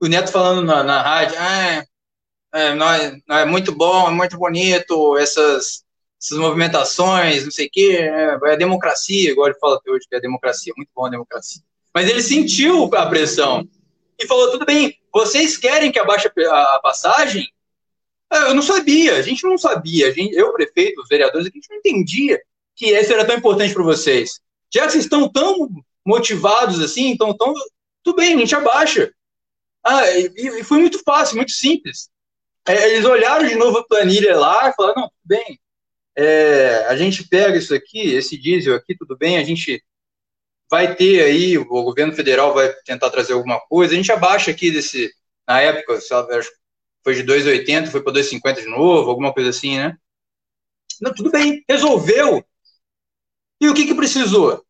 [0.00, 1.84] o Neto falando na, na rádio, ah,
[2.52, 5.84] é, nós, é muito bom, é muito bonito, essas,
[6.20, 10.06] essas movimentações, não sei o quê, é, é a democracia, igual ele fala até hoje,
[10.08, 11.62] que é a democracia, muito bom a democracia.
[11.94, 13.66] Mas ele sentiu a pressão
[14.18, 17.48] e falou, tudo bem, vocês querem que abaixe a passagem?
[18.30, 21.70] É, eu não sabia, a gente não sabia, gente, eu, prefeito, os vereadores, a gente
[21.70, 22.38] não entendia
[22.76, 24.40] que isso era tão importante para vocês.
[24.72, 25.68] Já que vocês estão tão
[26.04, 27.54] motivados assim, então tão,
[28.04, 29.10] tudo bem, a gente abaixa.
[29.82, 32.10] Ah, e, e foi muito fácil, muito simples.
[32.68, 35.60] É, eles olharam de novo a planilha lá e falaram, não, tudo bem,
[36.16, 39.82] é, a gente pega isso aqui, esse diesel aqui, tudo bem, a gente
[40.68, 44.70] vai ter aí, o governo federal vai tentar trazer alguma coisa, a gente abaixa aqui
[44.70, 45.12] desse,
[45.46, 46.00] na época,
[47.04, 49.96] foi de 2,80, foi para 2,50 de novo, alguma coisa assim, né?
[51.00, 52.44] Não, tudo bem, resolveu.
[53.60, 54.64] E o que, que precisou?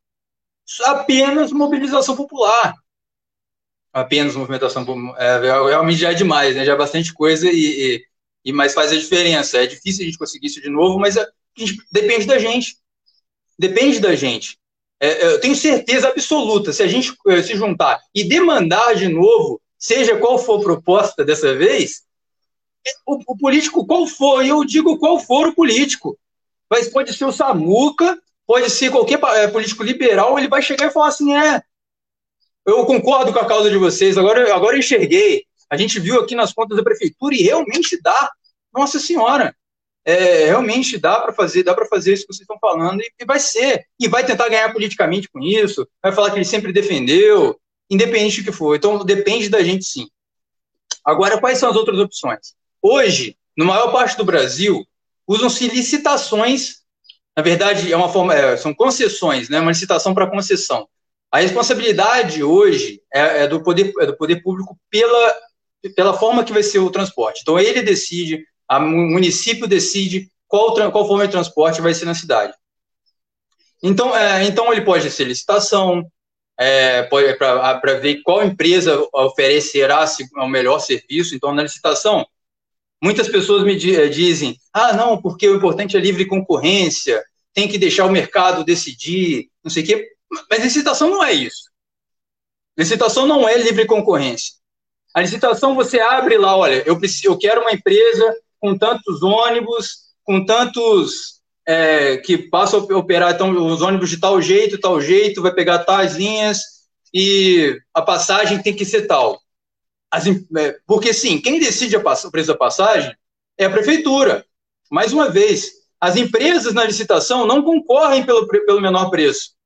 [0.85, 2.75] Apenas mobilização popular.
[3.93, 4.85] Apenas movimentação
[5.17, 6.65] é, realmente já é demais, né?
[6.65, 8.05] Já é bastante coisa e, e,
[8.45, 9.59] e mas faz a diferença.
[9.59, 12.77] É difícil a gente conseguir isso de novo, mas a, a gente, depende da gente.
[13.59, 14.59] Depende da gente.
[15.01, 19.61] É, eu tenho certeza absoluta, se a gente eh, se juntar e demandar de novo,
[19.79, 22.03] seja qual for a proposta dessa vez,
[23.07, 26.19] o, o, político qual for, e eu digo qual for o político.
[26.71, 30.93] Mas pode ser o Samuca, pode ser qualquer é, político liberal, ele vai chegar e
[30.93, 31.61] falar assim: é,
[32.67, 35.45] eu concordo com a causa de vocês, agora, agora eu enxerguei.
[35.69, 38.31] A gente viu aqui nas contas da prefeitura e realmente dá.
[38.73, 39.55] Nossa Senhora,
[40.05, 43.25] é, realmente dá para fazer, dá para fazer isso que vocês estão falando e, e,
[43.25, 43.87] vai ser.
[43.99, 47.59] E vai tentar ganhar politicamente com isso, vai falar que ele sempre defendeu,
[47.91, 48.77] independente do que for.
[48.77, 50.09] Então depende da gente sim.
[51.05, 52.55] Agora, quais são as outras opções?
[52.83, 54.85] Hoje, na maior parte do Brasil,
[55.27, 56.83] usam-se licitações,
[57.37, 60.89] na verdade, é uma forma, é, são concessões, né, uma licitação para concessão.
[61.31, 65.35] A responsabilidade hoje é, é, do, poder, é do poder público pela,
[65.95, 67.41] pela forma que vai ser o transporte.
[67.43, 72.55] Então, ele decide, o município decide qual, qual forma de transporte vai ser na cidade.
[73.83, 76.11] Então, é, então ele pode ser licitação,
[76.59, 80.07] é, para ver qual empresa oferecerá
[80.39, 81.35] o melhor serviço.
[81.35, 82.27] Então, na licitação,
[83.03, 87.79] Muitas pessoas me eh, dizem: ah, não, porque o importante é livre concorrência, tem que
[87.79, 90.09] deixar o mercado decidir, não sei o quê.
[90.51, 91.71] Mas licitação não é isso.
[92.77, 94.55] Licitação não é livre concorrência.
[95.15, 100.07] A licitação você abre lá, olha, eu, preciso, eu quero uma empresa com tantos ônibus,
[100.23, 105.41] com tantos é, que passam a operar então, os ônibus de tal jeito, tal jeito,
[105.41, 106.61] vai pegar tais linhas
[107.15, 109.41] e a passagem tem que ser tal.
[110.11, 113.15] As, é, porque, sim, quem decide o preço da passagem
[113.59, 114.47] é a prefeitura.
[114.91, 119.57] Mais uma vez, as empresas na licitação não concorrem pelo, pelo menor preço.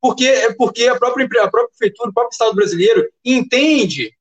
[0.00, 4.12] Porque, é porque a, própria, a própria prefeitura, o próprio Estado brasileiro entende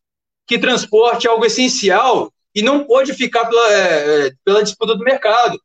[0.45, 5.03] que transporte é algo essencial e não pode ficar pela, é, é pela disputa do
[5.03, 5.59] mercado.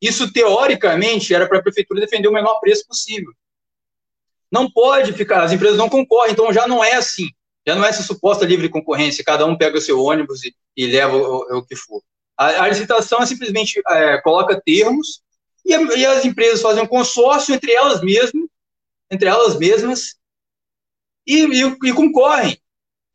[0.00, 3.32] Isso, teoricamente, era para a prefeitura defender o menor preço possível.
[4.50, 7.28] Não pode ficar, as empresas não concorrem, então já não é assim.
[7.66, 10.86] Já não é essa suposta livre concorrência, cada um pega o seu ônibus e, e
[10.86, 12.00] leva o, o, que for.
[12.36, 15.22] A, a licitação é simplesmente é, coloca termos
[15.64, 18.48] e, a, e, as empresas fazem um consórcio entre elas mesmas,
[19.10, 20.14] entre elas mesmas,
[21.26, 22.56] e, e concorrem.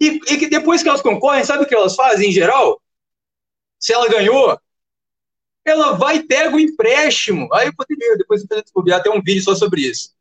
[0.01, 2.81] E, e depois que elas concorrem, sabe o que elas fazem em geral?
[3.79, 4.59] Se ela ganhou,
[5.63, 7.47] ela vai e pega o empréstimo.
[7.53, 10.13] Aí eu poderia, depois descobrir até um vídeo só sobre isso.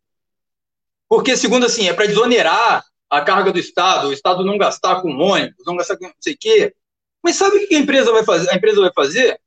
[1.08, 5.10] Porque, segundo assim, é para desonerar a carga do Estado, o Estado não gastar com
[5.10, 6.74] ônibus, não gastar com não sei o quê.
[7.22, 8.48] Mas sabe o que a empresa vai fazer?
[8.50, 9.40] A empresa vai fazer?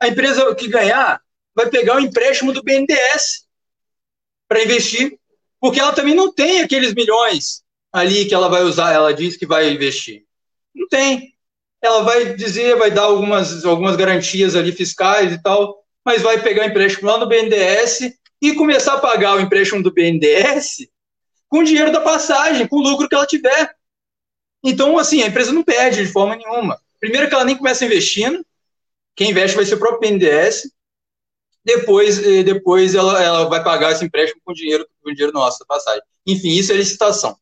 [0.00, 1.20] A empresa que ganhar
[1.54, 3.46] vai pegar o empréstimo do BNDES
[4.48, 5.18] para investir,
[5.60, 9.46] porque ela também não tem aqueles milhões ali que ela vai usar, ela diz que
[9.46, 10.24] vai investir.
[10.74, 11.34] Não tem.
[11.82, 16.62] Ela vai dizer, vai dar algumas, algumas garantias ali fiscais e tal, mas vai pegar
[16.62, 20.88] o empréstimo lá no BNDES e começar a pagar o empréstimo do BNDES
[21.54, 23.76] com o dinheiro da passagem, com o lucro que ela tiver.
[24.64, 26.80] Então, assim, a empresa não perde de forma nenhuma.
[26.98, 28.44] Primeiro que ela nem começa investindo,
[29.14, 30.68] quem investe vai ser o próprio BNDES,
[31.64, 35.64] depois, eh, depois ela, ela vai pagar esse empréstimo com dinheiro, com dinheiro nosso da
[35.64, 36.02] passagem.
[36.26, 37.36] Enfim, isso é licitação.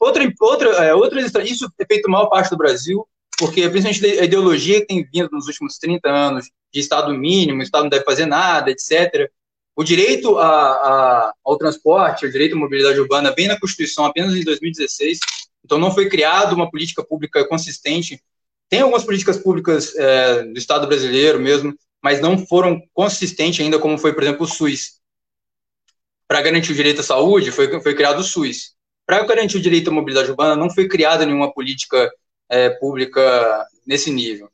[0.00, 3.06] Outra, outra, é, outra, isso é feito maior parte do Brasil,
[3.38, 7.62] porque principalmente a ideologia que tem vindo nos últimos 30 anos de Estado mínimo, o
[7.62, 9.30] Estado não deve fazer nada, etc.
[9.80, 14.34] O direito a, a, ao transporte, o direito à mobilidade urbana vem na Constituição apenas
[14.34, 15.20] em 2016,
[15.64, 18.22] então não foi criada uma política pública consistente.
[18.68, 23.96] Tem algumas políticas públicas é, do Estado brasileiro mesmo, mas não foram consistentes ainda, como
[23.96, 25.00] foi, por exemplo, o SUS.
[26.28, 28.74] Para garantir o direito à saúde, foi, foi criado o SUS.
[29.06, 32.12] Para garantir o direito à mobilidade urbana, não foi criada nenhuma política
[32.50, 34.50] é, pública nesse nível.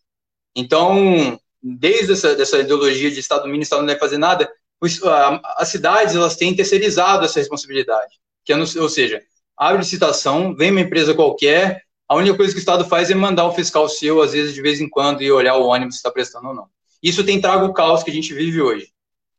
[0.54, 4.48] Então, desde essa dessa ideologia de Estado mínimo, Estado não deve fazer nada,
[4.82, 9.22] as cidades elas têm terceirizado essa responsabilidade, que é, ou seja,
[9.56, 13.46] abre licitação, vem uma empresa qualquer, a única coisa que o Estado faz é mandar
[13.46, 16.10] o fiscal seu, às vezes, de vez em quando, e olhar o ônibus se está
[16.10, 16.68] prestando ou não.
[17.02, 18.88] Isso tem trago o caos que a gente vive hoje.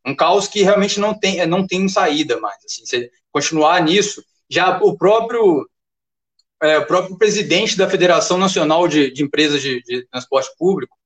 [0.06, 2.58] Um caos que realmente não tem, não tem saída mais.
[2.66, 5.68] Assim, se continuar nisso, já o próprio,
[6.62, 10.98] é, o próprio presidente da Federação Nacional de, de Empresas de, de Transporte Público,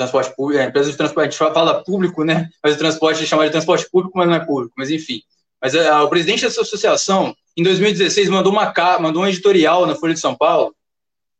[0.00, 2.48] transporte público, é, empresa de transporte, a gente fala público, né?
[2.62, 5.22] Mas o transporte é chamado de transporte público, mas não é público, mas enfim.
[5.60, 10.14] Mas é, o presidente dessa associação, em 2016, mandou uma mandou um editorial na Folha
[10.14, 10.74] de São Paulo,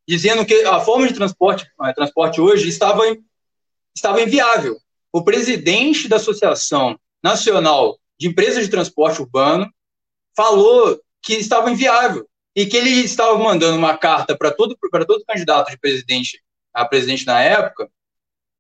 [0.07, 3.03] dizendo que a forma de transporte, é, transporte hoje estava,
[3.95, 4.77] estava inviável.
[5.13, 9.67] O presidente da Associação Nacional de Empresas de Transporte Urbano
[10.37, 15.71] falou que estava inviável e que ele estava mandando uma carta para todo, todo candidato
[15.71, 16.43] de presidente
[16.73, 17.91] a presidente na época,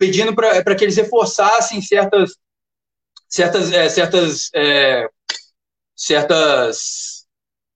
[0.00, 2.30] pedindo para que eles reforçassem certas
[3.28, 5.06] certas é, certas é,
[5.94, 7.26] certas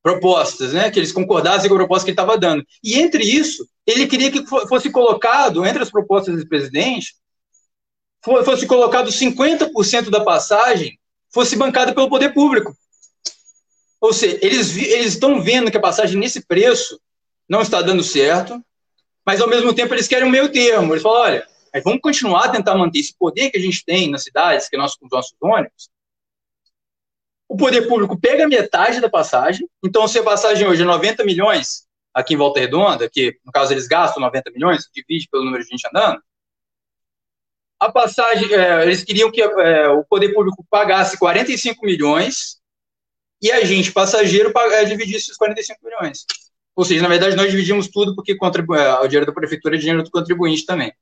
[0.03, 2.65] propostas, né, que eles concordassem com a proposta que ele estava dando.
[2.83, 7.15] E entre isso, ele queria que fosse colocado entre as propostas do presidente
[8.23, 10.99] fosse colocado 50% da passagem
[11.31, 12.75] fosse bancada pelo poder público.
[14.01, 16.99] Ou seja, eles eles estão vendo que a passagem nesse preço
[17.47, 18.65] não está dando certo,
[19.27, 20.95] mas ao mesmo tempo eles querem um meio termo.
[20.95, 24.09] Eles falam, olha, mas vamos continuar a tentar manter esse poder que a gente tem
[24.09, 25.91] nas cidades, que é nosso, os nossos ônibus.
[27.49, 31.85] O poder público pega metade da passagem, então se a passagem hoje é 90 milhões
[32.15, 35.71] aqui em Volta Redonda, que no caso eles gastam 90 milhões, divide pelo número de
[35.71, 36.23] gente andando,
[37.81, 42.61] a passagem, é, eles queriam que é, o poder público pagasse 45 milhões
[43.43, 46.25] e a gente, passageiro, é, dividisse os 45 milhões.
[46.77, 50.03] Ou seja, na verdade, nós dividimos tudo porque é, o dinheiro da prefeitura é dinheiro
[50.03, 50.93] do contribuinte também.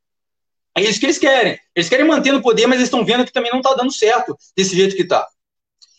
[0.75, 1.59] É isso que eles querem.
[1.75, 4.37] Eles querem manter no poder, mas eles estão vendo que também não está dando certo
[4.57, 5.27] desse jeito que está.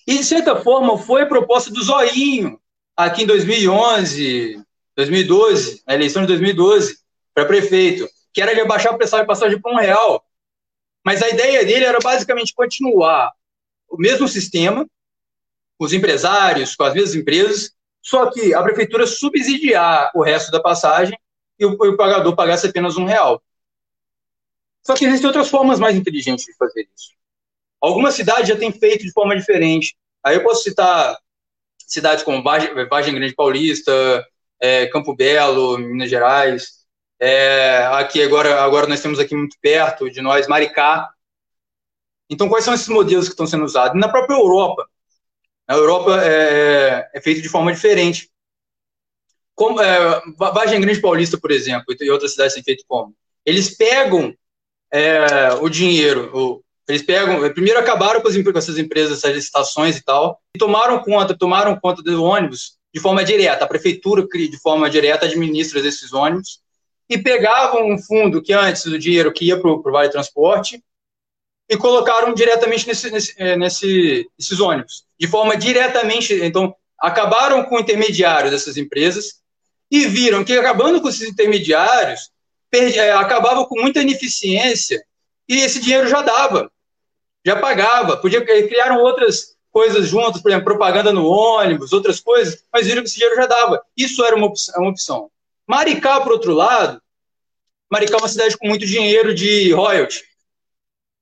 [0.08, 2.60] E, de certa forma, foi a proposta do Zoinho,
[2.96, 4.62] aqui em 2011,
[4.96, 6.98] 2012, na eleição de 2012,
[7.34, 10.24] para prefeito, que era de abaixar a pressão de passagem para um real.
[11.06, 13.32] Mas a ideia dele era basicamente continuar
[13.88, 14.88] o mesmo sistema,
[15.78, 20.62] com os empresários, com as mesmas empresas, só que a prefeitura subsidiar o resto da
[20.62, 21.18] passagem
[21.60, 23.42] e o, o pagador pagasse apenas um real.
[24.86, 27.12] Só que existem outras formas mais inteligentes de fazer isso.
[27.80, 29.96] Algumas cidades já têm feito de forma diferente.
[30.24, 31.18] Aí eu posso citar
[31.86, 34.26] cidades como Vargem Grande Paulista,
[34.60, 36.84] é, Campo Belo, Minas Gerais.
[37.20, 41.10] É, aqui agora, agora nós temos aqui muito perto de nós Maricá.
[42.30, 44.00] Então, quais são esses modelos que estão sendo usados?
[44.00, 44.88] Na própria Europa.
[45.68, 48.30] Na Europa é, é feito de forma diferente.
[49.56, 53.16] Como, é, Vargem Grande Paulista, por exemplo, e outras cidades têm feito como?
[53.46, 54.34] Eles pegam
[54.94, 56.30] é, o dinheiro.
[56.34, 60.60] O, eles pegam, primeiro acabaram com, as, com essas empresas, essas licitações e tal, e
[60.60, 63.66] tomaram conta, tomaram conta do ônibus de forma direta.
[63.66, 66.62] A prefeitura, de forma direta, administra esses ônibus
[67.10, 70.82] e pegavam um fundo que antes do dinheiro que ia para o Vale Transporte
[71.70, 76.34] e colocaram diretamente nesse, nesse, é, nesse, nesses ônibus, de forma diretamente.
[76.34, 79.42] Então, acabaram com o intermediário dessas empresas
[79.90, 82.30] e viram que, acabando com esses intermediários,
[82.74, 85.04] é, acabava com muita ineficiência
[85.48, 86.72] e esse dinheiro já dava,
[87.46, 88.18] já pagava.
[88.18, 93.10] Podia, criaram outras, coisas juntas, por exemplo, propaganda no ônibus, outras coisas, mas viram que
[93.10, 93.82] esse dinheiro já dava.
[93.98, 94.76] Isso era uma opção.
[94.80, 95.32] Uma opção.
[95.68, 97.02] Maricá, por outro lado,
[97.92, 100.24] Maricá é uma cidade com muito dinheiro de royalty.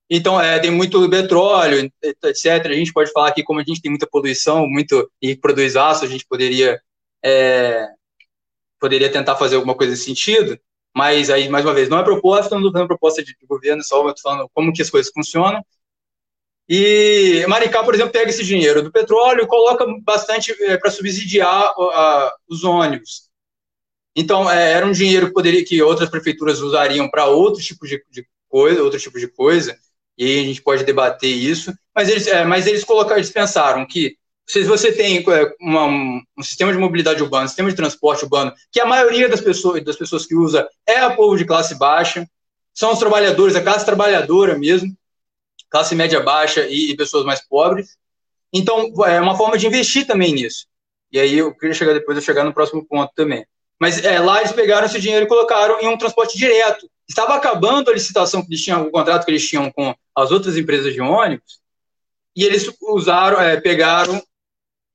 [0.09, 2.65] Então, é, tem muito petróleo, etc.
[2.65, 6.03] A gente pode falar que, como a gente tem muita poluição muito e produz aço,
[6.03, 6.81] a gente poderia,
[7.23, 7.87] é,
[8.77, 10.59] poderia tentar fazer alguma coisa nesse sentido.
[10.95, 13.83] Mas aí, mais uma vez, não é proposta, não estou dando proposta de, de governo,
[13.83, 15.63] só estou falando como que as coisas funcionam.
[16.67, 21.73] E Maricá, por exemplo, pega esse dinheiro do petróleo e coloca bastante é, para subsidiar
[22.47, 23.29] os ônibus.
[24.15, 28.03] Então, é, era um dinheiro que poderia que outras prefeituras usariam para outros tipos de,
[28.09, 29.77] de, coisa, outros tipos de coisa,
[30.17, 31.73] e aí a gente pode debater isso.
[31.95, 34.17] Mas eles, é, mas eles colocaram, eles pensaram que
[34.51, 38.81] se você tem é, uma, um sistema de mobilidade urbana, sistema de transporte urbano, que
[38.81, 42.27] a maioria das pessoas, das pessoas que usa é o povo de classe baixa,
[42.73, 44.93] são os trabalhadores, a classe trabalhadora mesmo,
[45.69, 47.95] classe média baixa e, e pessoas mais pobres.
[48.51, 50.65] Então, é uma forma de investir também nisso.
[51.13, 53.45] E aí eu queria chegar depois, eu chegar no próximo ponto também.
[53.79, 56.89] Mas é, lá eles pegaram esse dinheiro e colocaram em um transporte direto.
[57.07, 60.57] Estava acabando a licitação que eles tinham, o contrato que eles tinham com as outras
[60.57, 61.61] empresas de ônibus,
[62.35, 64.21] e eles usaram, é, pegaram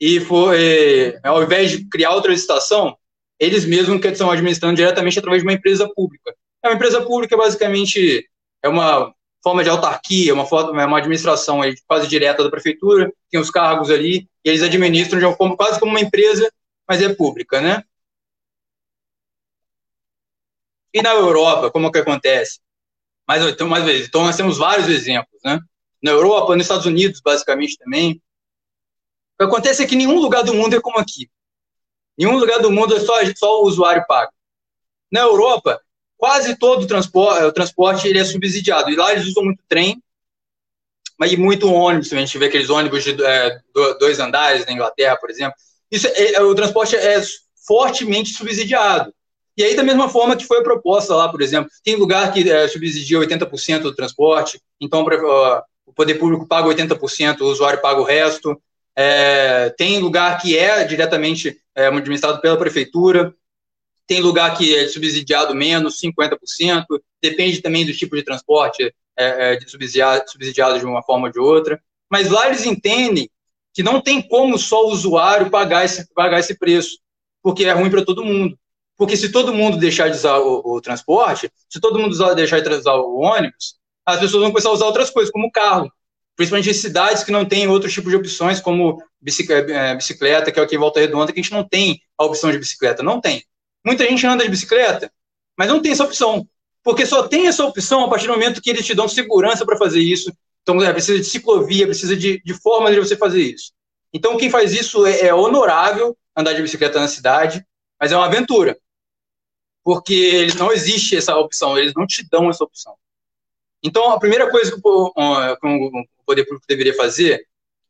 [0.00, 2.96] e foi, é, ao invés de criar outra licitação,
[3.38, 6.34] eles mesmos que estão administrando diretamente através de uma empresa pública.
[6.62, 8.28] É uma empresa pública, basicamente,
[8.62, 13.12] é uma forma de autarquia, uma, forma, é uma administração aí, quase direta da prefeitura,
[13.30, 16.50] tem os cargos ali, e eles administram de uma, quase como uma empresa,
[16.88, 17.84] mas é pública, né?
[20.92, 22.58] E na Europa, como é que acontece?
[23.28, 25.60] Mais, então, mais vezes, então nós temos vários exemplos, né?
[26.02, 28.20] Na Europa, nos Estados Unidos, basicamente também.
[29.36, 31.28] O que acontece é que nenhum lugar do mundo é como aqui.
[32.18, 34.32] Nenhum lugar do mundo é só, só o usuário paga.
[35.12, 35.80] Na Europa,
[36.16, 38.90] quase todo o transporte, o transporte ele é subsidiado.
[38.90, 40.02] E lá eles usam muito trem,
[41.18, 42.12] mas muito ônibus.
[42.12, 43.60] A gente vê aqueles ônibus de é,
[44.00, 45.54] dois andares na Inglaterra, por exemplo.
[45.90, 47.20] Isso é, é, o transporte é
[47.66, 49.12] fortemente subsidiado.
[49.56, 52.48] E aí, da mesma forma que foi a proposta lá, por exemplo, tem lugar que
[52.50, 58.00] é, subsidia 80% do transporte, então uh, o poder público paga 80%, o usuário paga
[58.00, 58.60] o resto.
[58.96, 63.34] É, tem lugar que é diretamente é, administrado pela prefeitura,
[64.06, 66.84] tem lugar que é subsidiado menos, 50%,
[67.20, 71.32] depende também do tipo de transporte, é, é, de subsidiado, subsidiado de uma forma ou
[71.32, 71.80] de outra.
[72.10, 73.28] Mas lá eles entendem
[73.74, 76.98] que não tem como só o usuário pagar esse, pagar esse preço,
[77.42, 78.56] porque é ruim para todo mundo.
[78.96, 82.60] Porque se todo mundo deixar de usar o, o transporte, se todo mundo usar, deixar
[82.60, 83.74] de usar o ônibus,
[84.06, 85.92] as pessoas vão começar a usar outras coisas, como o carro.
[86.36, 89.02] Principalmente em cidades que não têm outro tipo de opções, como
[89.48, 92.50] é, bicicleta, que é o que Volta Redonda, que a gente não tem a opção
[92.50, 93.02] de bicicleta.
[93.02, 93.42] Não tem.
[93.84, 95.10] Muita gente anda de bicicleta,
[95.56, 96.46] mas não tem essa opção.
[96.82, 99.78] Porque só tem essa opção a partir do momento que eles te dão segurança para
[99.78, 100.32] fazer isso.
[100.62, 103.72] Então, é, precisa de ciclovia, precisa de, de forma de você fazer isso.
[104.12, 107.64] Então, quem faz isso é, é honorável andar de bicicleta na cidade,
[107.98, 108.76] mas é uma aventura
[109.86, 112.96] porque eles não existe essa opção, eles não te dão essa opção.
[113.80, 115.12] Então, a primeira coisa que o,
[116.26, 117.46] poder público deveria fazer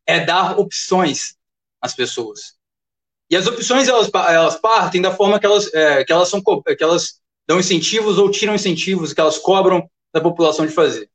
[0.07, 1.37] é dar opções
[1.81, 2.57] às pessoas.
[3.29, 6.83] E as opções elas, elas partem da forma que elas, é, que elas são que
[6.85, 11.11] elas dão incentivos ou tiram incentivos que elas cobram da população de fazer.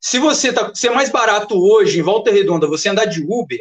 [0.00, 3.60] Se você tá, se é mais barato hoje em Volta Redonda você andar de Uber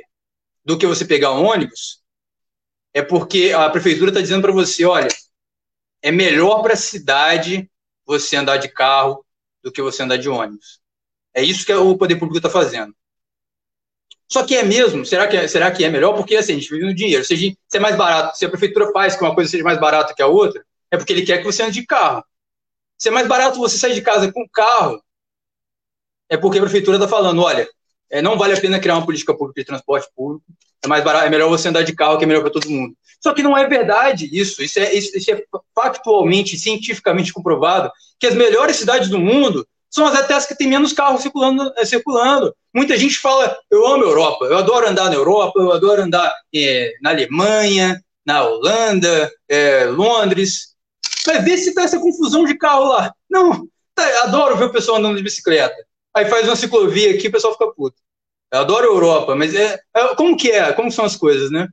[0.64, 2.04] do que você pegar um ônibus,
[2.94, 5.08] é porque a prefeitura está dizendo para você, olha,
[6.02, 7.70] é melhor para a cidade
[8.06, 9.26] você andar de carro
[9.64, 10.80] do que você andar de ônibus.
[11.36, 12.96] É isso que o poder público está fazendo.
[14.28, 15.06] Só que é mesmo?
[15.06, 16.16] Será que é, será que é melhor?
[16.16, 17.24] Porque assim, a gente vive no dinheiro.
[17.24, 19.80] Se, gente, se é mais barato, se a prefeitura faz que uma coisa seja mais
[19.80, 22.24] barata que a outra, é porque ele quer que você ande de carro.
[22.98, 25.04] Se é mais barato você sair de casa com carro,
[26.30, 27.68] é porque a prefeitura está falando, olha,
[28.10, 30.46] é, não vale a pena criar uma política pública de transporte público,
[30.84, 32.96] é mais barato, é melhor você andar de carro, que é melhor para todo mundo.
[33.22, 34.64] Só que não é verdade isso.
[34.64, 40.06] Isso é, isso, isso é factualmente, cientificamente comprovado que as melhores cidades do mundo são
[40.06, 42.54] as as que têm menos carros circulando, é, circulando.
[42.74, 46.34] Muita gente fala, eu amo a Europa, eu adoro andar na Europa, eu adoro andar
[46.54, 50.76] é, na Alemanha, na Holanda, é, Londres.
[51.26, 53.14] Mas vê se tá essa confusão de carro lá.
[53.30, 53.66] Não,
[53.96, 55.76] tá, adoro ver o pessoal andando de bicicleta.
[56.14, 57.96] Aí faz uma ciclovia aqui, o pessoal fica puto.
[58.52, 60.74] Eu adoro a Europa, mas é, é, como que é?
[60.74, 61.70] Como são as coisas, né?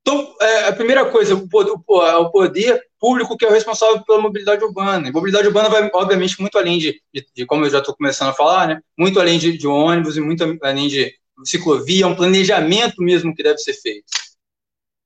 [0.00, 4.20] Então, é, a primeira coisa, o poder, o poder, público que é o responsável pela
[4.20, 5.08] mobilidade urbana.
[5.08, 8.28] E mobilidade urbana vai, obviamente, muito além de, de, de como eu já estou começando
[8.28, 8.80] a falar, né?
[8.96, 11.12] muito além de, de, ônibus e muito além de
[11.44, 14.04] ciclovia, um planejamento mesmo que deve ser feito.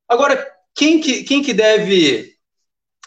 [0.06, 2.36] Agora, quem que, quem que deve...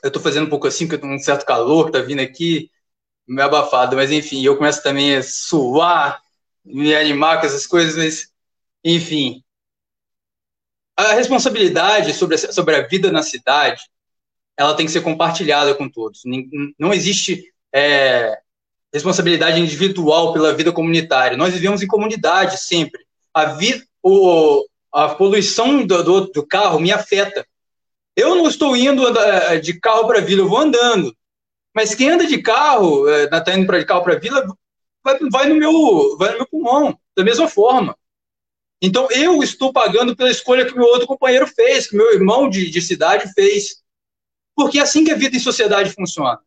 [0.01, 2.71] Eu estou fazendo um pouco assim, porque um certo calor que está vindo aqui,
[3.27, 6.19] meio abafado, mas enfim, eu começo também a suar,
[6.65, 8.33] me animar com essas coisas, mas,
[8.83, 9.43] enfim.
[10.97, 13.83] A responsabilidade sobre a, sobre a vida na cidade,
[14.59, 16.23] ela tem que ser compartilhada com todos.
[16.77, 18.37] Não existe é,
[18.93, 21.37] responsabilidade individual pela vida comunitária.
[21.37, 23.01] Nós vivemos em comunidade sempre.
[23.33, 27.47] A, vi, o, a poluição do, do, do carro me afeta.
[28.17, 29.01] Eu não estou indo
[29.61, 31.15] de carro para a vila, eu vou andando.
[31.73, 34.45] Mas quem anda de carro, está é, indo de carro para a vila,
[35.01, 37.97] vai, vai, no meu, vai no meu pulmão, da mesma forma.
[38.81, 42.69] Então, eu estou pagando pela escolha que meu outro companheiro fez, que meu irmão de,
[42.69, 43.79] de cidade fez.
[44.59, 46.37] Porque é assim que a vida em sociedade funciona.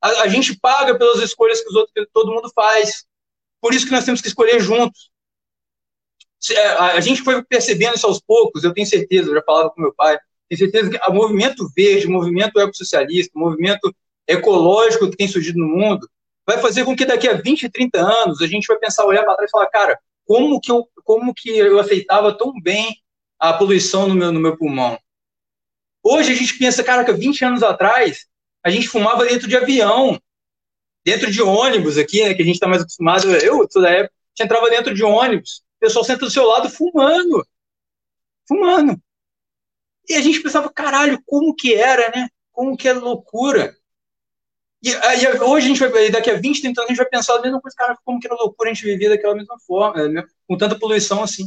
[0.00, 3.04] A, a gente paga pelas escolhas que, os outros, que todo mundo faz.
[3.60, 5.10] Por isso que nós temos que escolher juntos.
[6.52, 9.80] É, a gente foi percebendo isso aos poucos, eu tenho certeza, eu já falava com
[9.80, 10.16] meu pai,
[10.48, 13.92] tenho certeza que o movimento verde, o movimento ecossocialista, o movimento
[14.24, 16.08] ecológico que tem surgido no mundo,
[16.46, 19.34] vai fazer com que daqui a 20, 30 anos a gente vai pensar, olhar para
[19.34, 22.96] trás e falar, cara, como que eu, como que eu aceitava tão bem
[23.40, 24.96] a poluição no meu, no meu pulmão?
[26.10, 28.26] Hoje a gente pensa, cara, que 20 anos atrás
[28.64, 30.18] a gente fumava dentro de avião,
[31.04, 34.14] dentro de ônibus aqui, né, que a gente está mais acostumado, eu sou da época,
[34.14, 37.46] a gente entrava dentro de ônibus, o pessoal senta do seu lado fumando.
[38.48, 38.98] Fumando.
[40.08, 42.30] E a gente pensava, caralho, como que era, né?
[42.52, 43.76] Como que é loucura.
[44.82, 47.36] E, aí, hoje a gente vai, daqui a 20, 30 anos, a gente vai pensar
[47.36, 50.24] a mesma coisa, cara, como que era loucura a gente vivia daquela mesma forma, né?
[50.46, 51.44] com tanta poluição assim.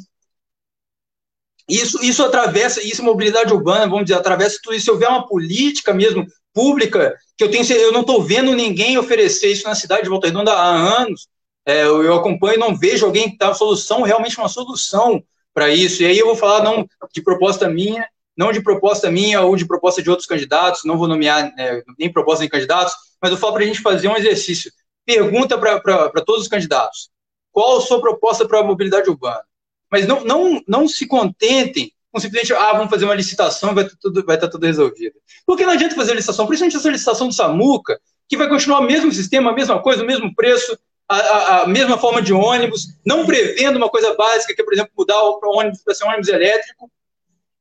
[1.68, 4.86] Isso, isso atravessa, isso mobilidade urbana, vamos dizer, atravessa tudo isso.
[4.86, 9.52] Se houver uma política mesmo pública, que eu tenho, eu não estou vendo ninguém oferecer
[9.52, 11.28] isso na cidade de Volta Redonda há anos,
[11.66, 16.02] é, eu acompanho e não vejo alguém que dá solução, realmente uma solução para isso.
[16.02, 18.06] E aí eu vou falar não de proposta minha,
[18.36, 22.12] não de proposta minha ou de proposta de outros candidatos, não vou nomear é, nem
[22.12, 24.72] proposta de candidatos, mas eu falo para a gente fazer um exercício.
[25.06, 27.10] Pergunta para todos os candidatos:
[27.52, 29.44] qual a sua proposta para a mobilidade urbana?
[29.92, 33.90] Mas não, não, não se contentem com simplesmente, ah, vamos fazer uma licitação e vai,
[34.00, 35.16] tudo, vai estar tudo resolvido.
[35.46, 39.12] Porque não adianta fazer licitação, principalmente essa licitação do SAMUCA, que vai continuar o mesmo
[39.12, 40.78] sistema, a mesma coisa, o mesmo preço,
[41.08, 44.92] a, a, mesma forma de ônibus, não prevendo uma coisa básica, que é, por exemplo,
[44.98, 46.92] mudar o ônibus para ser um ônibus elétrico,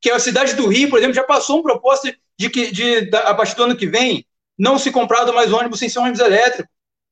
[0.01, 3.33] que a cidade do Rio, por exemplo, já passou uma proposta de que, de, a
[3.33, 4.25] partir do ano que vem,
[4.57, 6.69] não se comprado mais ônibus sem ser ônibus elétrico,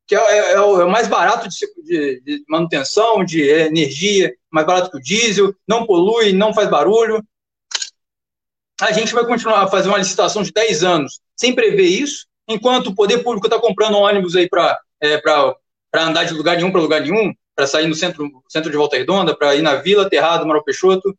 [0.09, 4.33] que é, é, é o, é o, mais barato de, de, de, manutenção, de energia,
[4.49, 7.23] mais barato que o diesel, não polui, não faz barulho.
[8.81, 12.87] A gente vai continuar a fazer uma licitação de 10 anos sem prever isso, enquanto
[12.87, 15.21] o poder público está comprando ônibus aí para é,
[15.93, 19.37] andar de lugar nenhum para lugar nenhum, para sair no centro, centro de Volta Redonda,
[19.37, 21.15] para ir na Vila, Terrado, Maral Peixoto.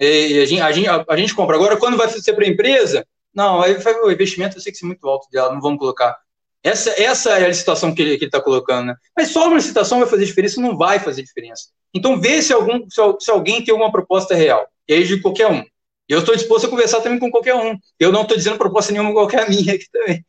[0.00, 1.54] E a, gente, a, gente, a, a gente compra.
[1.54, 4.86] Agora, quando vai ser para a empresa, não, aí o investimento vai ter que ser
[4.86, 6.18] muito alto dela, não vamos colocar.
[6.64, 8.96] Essa, essa é a licitação que ele está colocando, né?
[9.14, 10.60] Mas só uma licitação vai fazer diferença?
[10.62, 11.68] Não vai fazer diferença.
[11.92, 14.66] Então, vê se, algum, se, se alguém tem alguma proposta real.
[14.88, 15.62] E aí, de qualquer um.
[16.08, 17.78] Eu estou disposto a conversar também com qualquer um.
[18.00, 20.24] Eu não estou dizendo proposta nenhuma qualquer minha aqui também.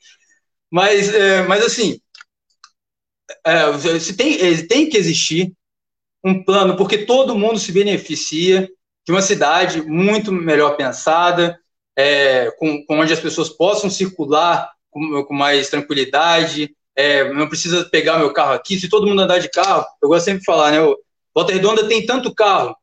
[0.70, 2.00] Mas, é, mas assim,
[3.46, 5.54] é, se tem, tem que existir
[6.24, 8.70] um plano, porque todo mundo se beneficia
[9.06, 11.58] de uma cidade muito melhor pensada,
[11.96, 17.84] é, com, com, onde as pessoas possam circular com, com mais tranquilidade, é, não precisa
[17.90, 20.72] pegar meu carro aqui, se todo mundo andar de carro, eu gosto sempre de falar,
[20.72, 20.98] né, o
[21.34, 22.74] Volta Redonda tem tanto carro,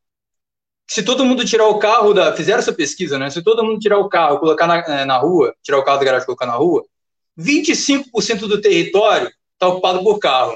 [0.87, 3.97] se todo mundo tirar o carro da, fizeram essa pesquisa, né, se todo mundo tirar
[3.97, 6.85] o carro, colocar na, na rua, tirar o carro da garagem e colocar na rua,
[7.35, 10.55] 25% do território está ocupado por carro.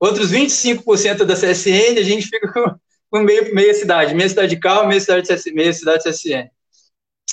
[0.00, 2.74] Outros 25% da CSN, a gente fica com,
[3.10, 6.48] com meio, meia cidade, meia cidade de carro, meia cidade de, meia cidade de CSN.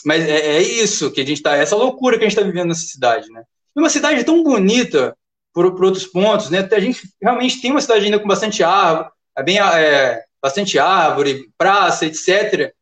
[0.04, 2.70] Mas é, é isso que a gente está, essa loucura que a gente está vivendo
[2.70, 3.44] nessa cidade, né?
[3.76, 5.16] E uma cidade tão bonita
[5.54, 6.68] por, por, outros pontos, né?
[6.72, 11.50] A gente realmente tem uma cidade ainda com bastante árvore, é bem, é, bastante árvore,
[11.58, 12.74] praça, etc.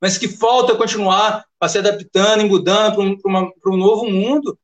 [0.00, 4.58] Mas que falta continuar a se adaptando e mudando para um, um novo mundo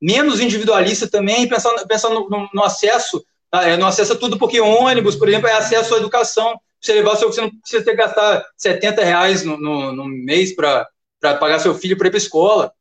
[0.00, 3.68] menos individualista também, pensando, pensando no, no acesso, tá?
[3.68, 6.60] é, no acesso a tudo, porque ônibus, por exemplo, é acesso à educação.
[6.86, 10.54] Você levar seu, você não precisa ter que gastar 70 reais no, no, no mês
[10.54, 10.88] para
[11.20, 12.72] pagar seu filho para ir para escola.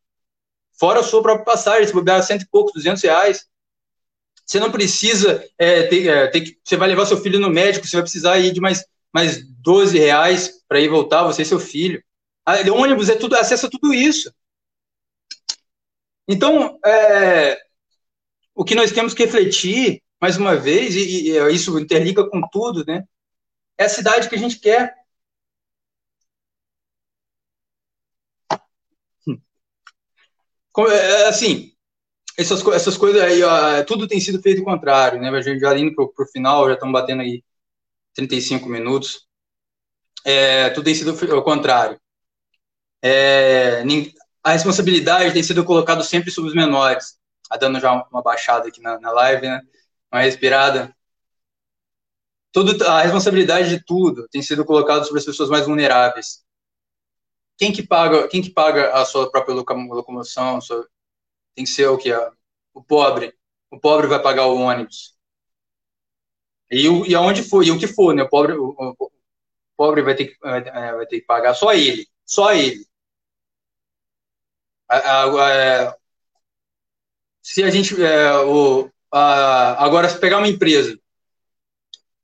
[0.79, 3.47] Fora a sua própria passagem, se bobear cento e poucos, 200 reais.
[4.45, 7.87] Você não precisa é, ter, é, ter que, você vai levar seu filho no médico,
[7.87, 11.59] você vai precisar ir de mais, mais 12 reais para ir voltar, você e seu
[11.59, 12.03] filho.
[12.45, 14.31] A, ônibus é tudo, acesso a tudo isso.
[16.27, 17.59] Então, é,
[18.53, 22.85] o que nós temos que refletir, mais uma vez, e, e, isso interliga com tudo,
[22.85, 23.03] né?
[23.77, 24.95] É a cidade que a gente quer.
[30.77, 31.71] É, assim,
[32.37, 35.29] essas, essas coisas aí, ó, tudo tem sido feito contrário, né?
[35.29, 37.43] A gente já indo pro, pro final, já estamos batendo aí
[38.15, 39.27] 35 minutos.
[40.25, 41.99] É, tudo tem sido ao contrário.
[43.01, 43.83] É,
[44.43, 47.17] a responsabilidade tem sido colocada sempre sobre os menores.
[47.49, 49.61] Tá dando já uma baixada aqui na, na live, né?
[50.11, 50.94] Uma respirada.
[52.55, 56.41] Tudo, a responsabilidade de tudo tem sido colocada sobre as pessoas mais vulneráveis.
[57.57, 60.61] Quem que paga, quem que paga a sua própria locomoção?
[60.61, 60.87] Sua,
[61.53, 62.13] tem que ser o que?
[62.73, 63.35] O pobre.
[63.69, 65.17] O pobre vai pagar o ônibus.
[66.71, 68.23] E, e aonde for, e o que for, né?
[68.23, 69.11] O pobre, o, o
[69.75, 72.07] pobre vai ter, que, vai ter que pagar só ele.
[72.25, 72.85] Só ele.
[74.87, 75.95] A, a, a, é,
[77.41, 78.01] se a gente.
[78.01, 80.97] É, o, agora, se pegar uma empresa,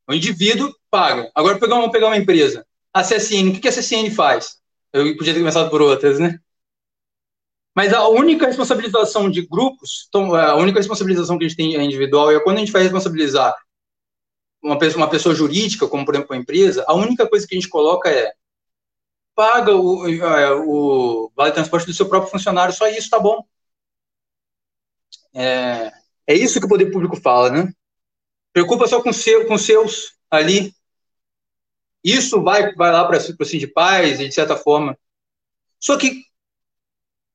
[0.07, 1.31] o indivíduo paga.
[1.35, 2.65] Agora, vamos pegar uma empresa.
[2.93, 4.59] A CSN, o que a CSN faz?
[4.91, 6.39] Eu podia ter começado por outras, né?
[7.73, 11.83] Mas a única responsabilização de grupos, então, a única responsabilização que a gente tem é
[11.83, 13.55] individual, é quando a gente vai responsabilizar
[14.61, 17.59] uma pessoa, uma pessoa jurídica, como por exemplo uma empresa, a única coisa que a
[17.59, 18.33] gente coloca é
[19.33, 23.43] paga o, é, o vale transporte do seu próprio funcionário, só isso tá bom.
[25.33, 25.91] É,
[26.27, 27.73] é isso que o poder público fala, né?
[28.53, 30.73] Preocupa só com, seu, com seus ali.
[32.03, 34.97] Isso vai, vai lá para o paz e de certa forma.
[35.79, 36.23] Só que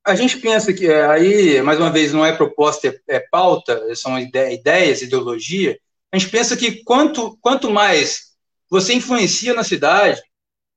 [0.05, 3.93] a gente pensa que é, aí, mais uma vez, não é proposta, é, é pauta,
[3.95, 5.77] são ide ideias, ideologia.
[6.11, 8.33] A gente pensa que quanto, quanto mais
[8.69, 10.21] você influencia na cidade,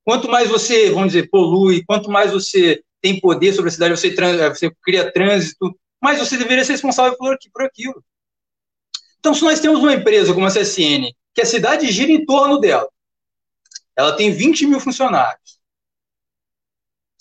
[0.03, 4.13] quanto mais você, vamos dizer, polui, quanto mais você tem poder sobre a cidade, você,
[4.13, 8.03] você cria trânsito, mais você deveria ser responsável por, por aquilo.
[9.21, 12.59] Então, se nós temos uma empresa como a CSN, que a cidade gira em torno
[12.59, 12.89] dela,
[13.95, 15.61] ela tem 20 mil funcionários,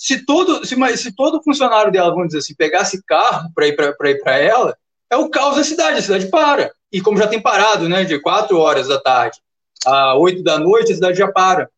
[0.01, 4.38] se todo, se, se todo funcionário dela, vamos dizer assim, pegasse carro para ir para
[4.38, 4.74] ela,
[5.11, 6.72] é o caos da cidade, a cidade para.
[6.90, 9.38] E como já tem parado, né, de 4 horas da tarde
[9.84, 11.70] a 8 da noite, a cidade já para.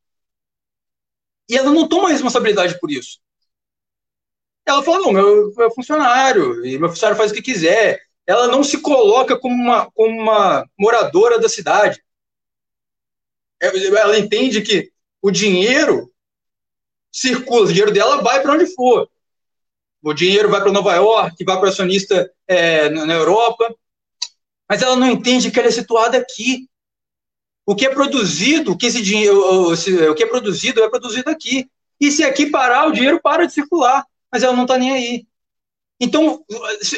[1.48, 3.18] E ela não toma responsabilidade por isso.
[4.64, 8.00] Ela fala, não, meu, meu funcionário, e meu funcionário faz o que quiser.
[8.26, 12.02] Ela não se coloca como uma, como uma moradora da cidade.
[13.60, 16.12] Ela entende que o dinheiro
[17.12, 19.08] circula, o dinheiro dela vai para onde for.
[20.02, 23.72] O dinheiro vai para Nova York, vai para acionista é, na Europa,
[24.68, 26.68] mas ela não entende que ela é situada aqui.
[27.64, 31.70] O que é produzido, que esse dinheiro, o que é produzido é produzido aqui.
[32.00, 35.26] E se aqui parar, o dinheiro para de circular, mas ela não está nem aí.
[36.02, 36.44] Então,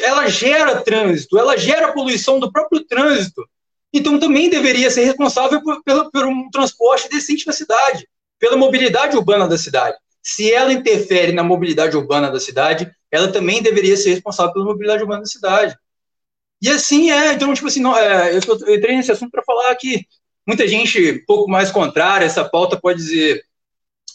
[0.01, 3.47] ela gera trânsito, ela gera poluição do próprio trânsito.
[3.93, 8.07] Então, também deveria ser responsável por, por, por um transporte decente na cidade,
[8.39, 9.95] pela mobilidade urbana da cidade
[10.25, 15.03] se ela interfere na mobilidade urbana da cidade, ela também deveria ser responsável pela mobilidade
[15.03, 15.77] urbana da cidade.
[16.59, 19.75] E assim é, então, tipo assim, não, é, eu, eu entrei nesse assunto para falar
[19.75, 20.03] que
[20.45, 23.45] muita gente um pouco mais contrária a essa pauta pode dizer,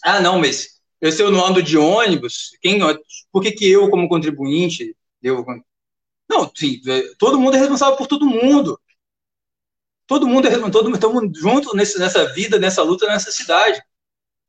[0.03, 2.79] ah, não, mas eu, se eu não ando de ônibus, quem,
[3.33, 5.45] por que, que eu, como contribuinte, devo...
[6.29, 8.79] Não, sim, é, todo mundo é responsável por todo mundo.
[10.07, 13.81] Todo mundo é todo mundo junto nesse, nessa vida, nessa luta, nessa cidade.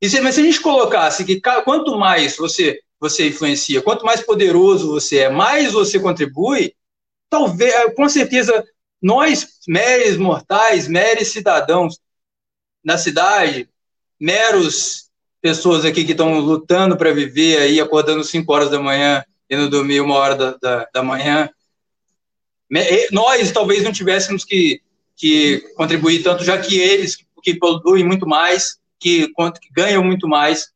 [0.00, 4.20] E se, mas se a gente colocasse que quanto mais você, você influencia, quanto mais
[4.20, 6.74] poderoso você é, mais você contribui,
[7.30, 8.64] talvez, eh, com certeza,
[9.00, 12.00] nós, meros mortais, meros cidadãos
[12.84, 13.68] na cidade,
[14.18, 15.11] meros
[15.42, 20.00] pessoas aqui que estão lutando para viver aí, acordando 5 horas da manhã não dormir
[20.00, 21.50] uma hora da, da, da manhã,
[23.10, 24.80] nós talvez não tivéssemos que,
[25.14, 30.72] que contribuir tanto, já que eles, que produzem muito mais, que, que ganham muito mais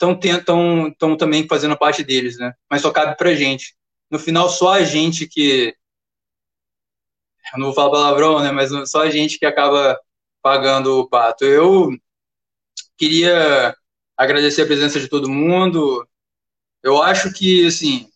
[0.00, 2.52] estão também fazendo parte deles, né?
[2.70, 3.74] Mas só cabe para gente.
[4.10, 5.74] No final, só a gente que
[7.52, 8.52] eu não vou falar palavrão, né?
[8.52, 9.98] Mas só a gente que acaba
[10.40, 11.44] pagando o pato.
[11.44, 11.90] Eu
[12.96, 13.74] queria
[14.18, 16.06] agradecer a presença de todo mundo.
[16.82, 18.08] Eu acho que assim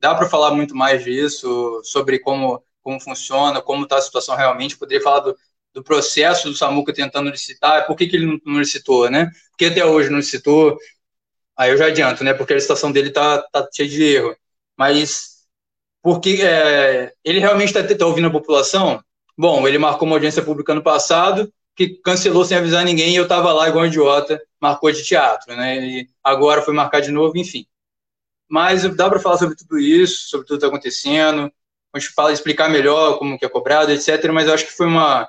[0.00, 4.76] dá para falar muito mais disso sobre como como funciona, como está a situação realmente.
[4.76, 5.36] Poderia falar do,
[5.72, 9.30] do processo do Samuca tentando licitar, por que, que ele não, licitou, né?
[9.50, 10.76] Porque até hoje não licitou,
[11.56, 12.34] aí eu já adianto, né?
[12.34, 14.36] Porque a licitação dele tá, tá cheia de erro.
[14.76, 15.44] Mas
[16.02, 19.02] porque é, ele realmente está tá ouvindo a população?
[19.38, 23.24] Bom, ele marcou uma audiência pública no passado, que cancelou sem avisar ninguém, e eu
[23.24, 25.84] estava lá igual um idiota, marcou de teatro, né?
[25.84, 27.66] E agora foi marcar de novo, enfim.
[28.48, 31.52] Mas dá para falar sobre tudo isso, sobre tudo que está acontecendo,
[31.92, 34.30] a gente fala, explicar melhor como que é cobrado, etc.
[34.32, 35.28] Mas eu acho que foi uma,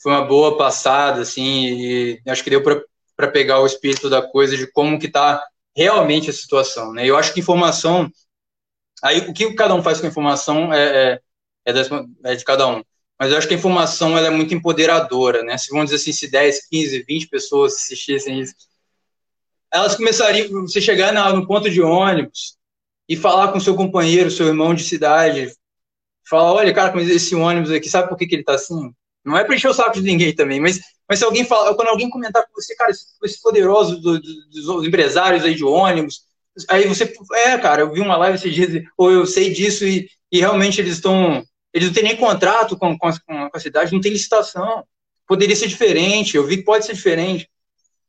[0.00, 4.56] foi uma boa passada, assim, e acho que deu para pegar o espírito da coisa
[4.56, 5.44] de como que está
[5.76, 7.06] realmente a situação, né?
[7.06, 8.10] Eu acho que informação,
[9.02, 11.20] aí o que cada um faz com informação é,
[11.64, 12.82] é, é, é de cada um.
[13.22, 15.56] Mas eu acho que a informação ela é muito empoderadora, né?
[15.56, 18.52] Se vamos dizer assim, se 10, 15, 20 pessoas assistissem isso,
[19.72, 22.56] elas começariam, você chegar no ponto de ônibus
[23.08, 25.52] e falar com seu companheiro, seu irmão de cidade,
[26.28, 28.92] falar, olha, cara, mas esse ônibus aqui, sabe por que, que ele tá assim?
[29.24, 31.90] Não é para encher o saco de ninguém também, mas, mas se alguém fala, quando
[31.90, 36.22] alguém comentar com você, cara, esse poderoso do, do, dos empresários aí de ônibus,
[36.68, 40.10] aí você, é, cara, eu vi uma live esses dias, ou eu sei disso e,
[40.32, 43.92] e realmente eles estão, eles não têm nem contrato com, com, a, com a cidade,
[43.92, 44.84] não tem licitação.
[45.26, 47.48] Poderia ser diferente, eu vi que pode ser diferente.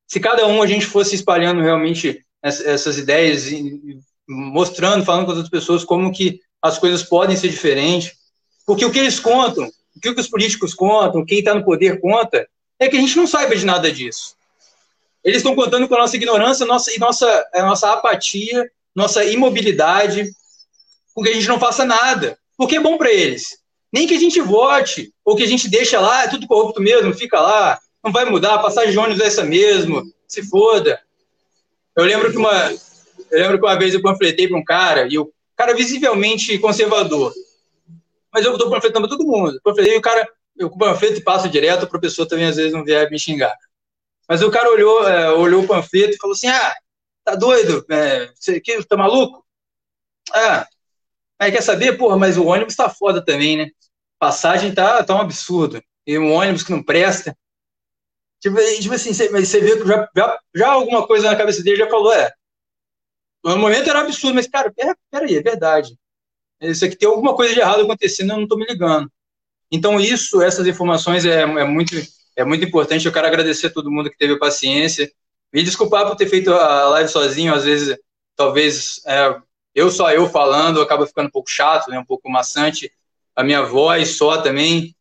[0.07, 3.97] Se cada um a gente fosse espalhando realmente essas ideias e
[4.27, 8.13] mostrando, falando com as outras pessoas como que as coisas podem ser diferentes,
[8.65, 12.47] porque o que eles contam o que os políticos contam, quem está no poder conta,
[12.79, 14.35] é que a gente não saiba de nada disso.
[15.23, 20.29] Eles estão contando com a nossa ignorância nossa, e nossa, a nossa apatia, nossa imobilidade,
[21.13, 22.37] com que a gente não faça nada.
[22.57, 23.57] Porque é bom para eles.
[23.91, 27.13] Nem que a gente vote, ou que a gente deixa lá, é tudo corrupto mesmo,
[27.13, 30.99] fica lá, não vai mudar, a passagem de ônibus é essa mesmo, se foda.
[31.95, 32.71] Eu lembro que uma,
[33.31, 37.31] eu lembro que uma vez eu panfletei para um cara, e o cara visivelmente conservador,
[38.33, 39.59] mas eu dou panfleto para todo mundo.
[39.63, 40.27] Panfletei, o cara,
[40.57, 43.55] eu com panfleto e passo direto, o professor também às vezes não vier me xingar.
[44.27, 46.73] Mas o cara olhou, é, olhou o panfleto e falou assim: ah,
[47.23, 47.85] tá doido?
[47.91, 49.45] É, você que, tá maluco?
[50.33, 50.67] Ah,
[51.43, 51.97] aí quer saber?
[51.97, 53.67] Porra, mas o ônibus tá foda também, né?
[54.19, 55.81] Passagem tá, tá um absurdo.
[56.05, 57.37] E um ônibus que não presta.
[58.41, 61.77] Tipo, tipo assim, você, você vê que já, já, já alguma coisa na cabeça dele
[61.77, 62.31] já falou, é.
[63.43, 65.97] No momento era um absurdo, mas, cara, pera, pera aí, é verdade
[66.69, 69.11] isso aqui tem alguma coisa de errado acontecendo, eu não estou me ligando.
[69.71, 71.95] Então, isso, essas informações é, é, muito,
[72.35, 73.05] é muito importante.
[73.05, 75.11] Eu quero agradecer a todo mundo que teve paciência.
[75.51, 77.97] Me desculpar por ter feito a live sozinho, às vezes,
[78.35, 79.35] talvez é,
[79.75, 82.91] eu só eu falando acaba ficando um pouco chato, né, um pouco maçante.
[83.35, 84.95] A minha voz só também,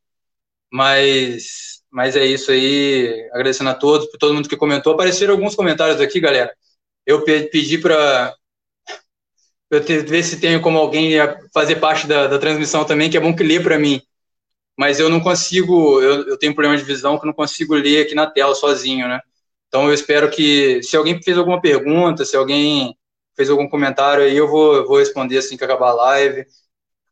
[0.71, 3.29] mas, mas é isso aí.
[3.33, 4.95] Agradecendo a todos, por todo mundo que comentou.
[4.95, 6.53] Apareceram alguns comentários aqui, galera.
[7.07, 8.35] Eu pedi para
[9.73, 11.13] eu te, ver se tenho como alguém
[11.53, 14.03] fazer parte da, da transmissão também, que é bom que lê para mim.
[14.77, 17.75] Mas eu não consigo, eu, eu tenho um problema de visão que eu não consigo
[17.75, 19.21] ler aqui na tela sozinho, né?
[19.69, 22.95] Então eu espero que, se alguém fez alguma pergunta, se alguém
[23.37, 26.47] fez algum comentário aí, eu vou, vou responder assim que acabar a live.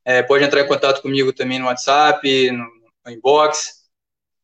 [0.04, 2.64] É, pode entrar em contato comigo também no WhatsApp, no,
[3.04, 3.80] no inbox,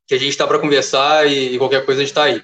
[0.07, 2.43] que a gente está para conversar e, e, qualquer coisa a gente está aí.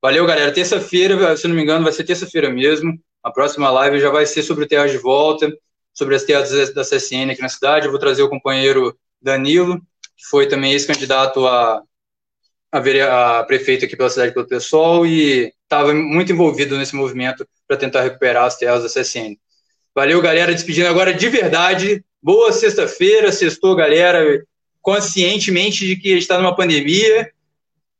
[0.00, 0.52] Valeu, galera.
[0.52, 2.98] Terça-feira, se não me engano, vai ser terça-feira mesmo.
[3.22, 5.52] A próxima live já vai ser sobre o teatro de volta,
[5.94, 7.86] sobre as teatros da CSN aqui na cidade.
[7.86, 9.78] Eu vou trazer o companheiro Danilo,
[10.16, 11.82] que foi também ex-candidato a,
[12.72, 17.78] a, a prefeito aqui pela cidade pelo pessoal e estava muito envolvido nesse movimento para
[17.78, 19.38] tentar recuperar as terras da CSN.
[19.94, 20.52] Valeu, galera.
[20.52, 22.04] Despedindo agora de verdade.
[22.22, 24.44] Boa sexta-feira, sextou, galera,
[24.82, 27.32] conscientemente de que está numa pandemia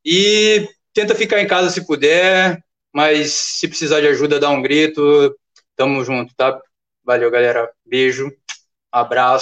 [0.04, 2.62] e tenta ficar em casa se puder,
[2.92, 5.34] mas se precisar de ajuda, dá um grito.
[5.74, 6.60] Tamo junto, tá?
[7.02, 7.70] Valeu, galera.
[7.84, 8.30] Beijo,
[8.92, 9.40] abraço.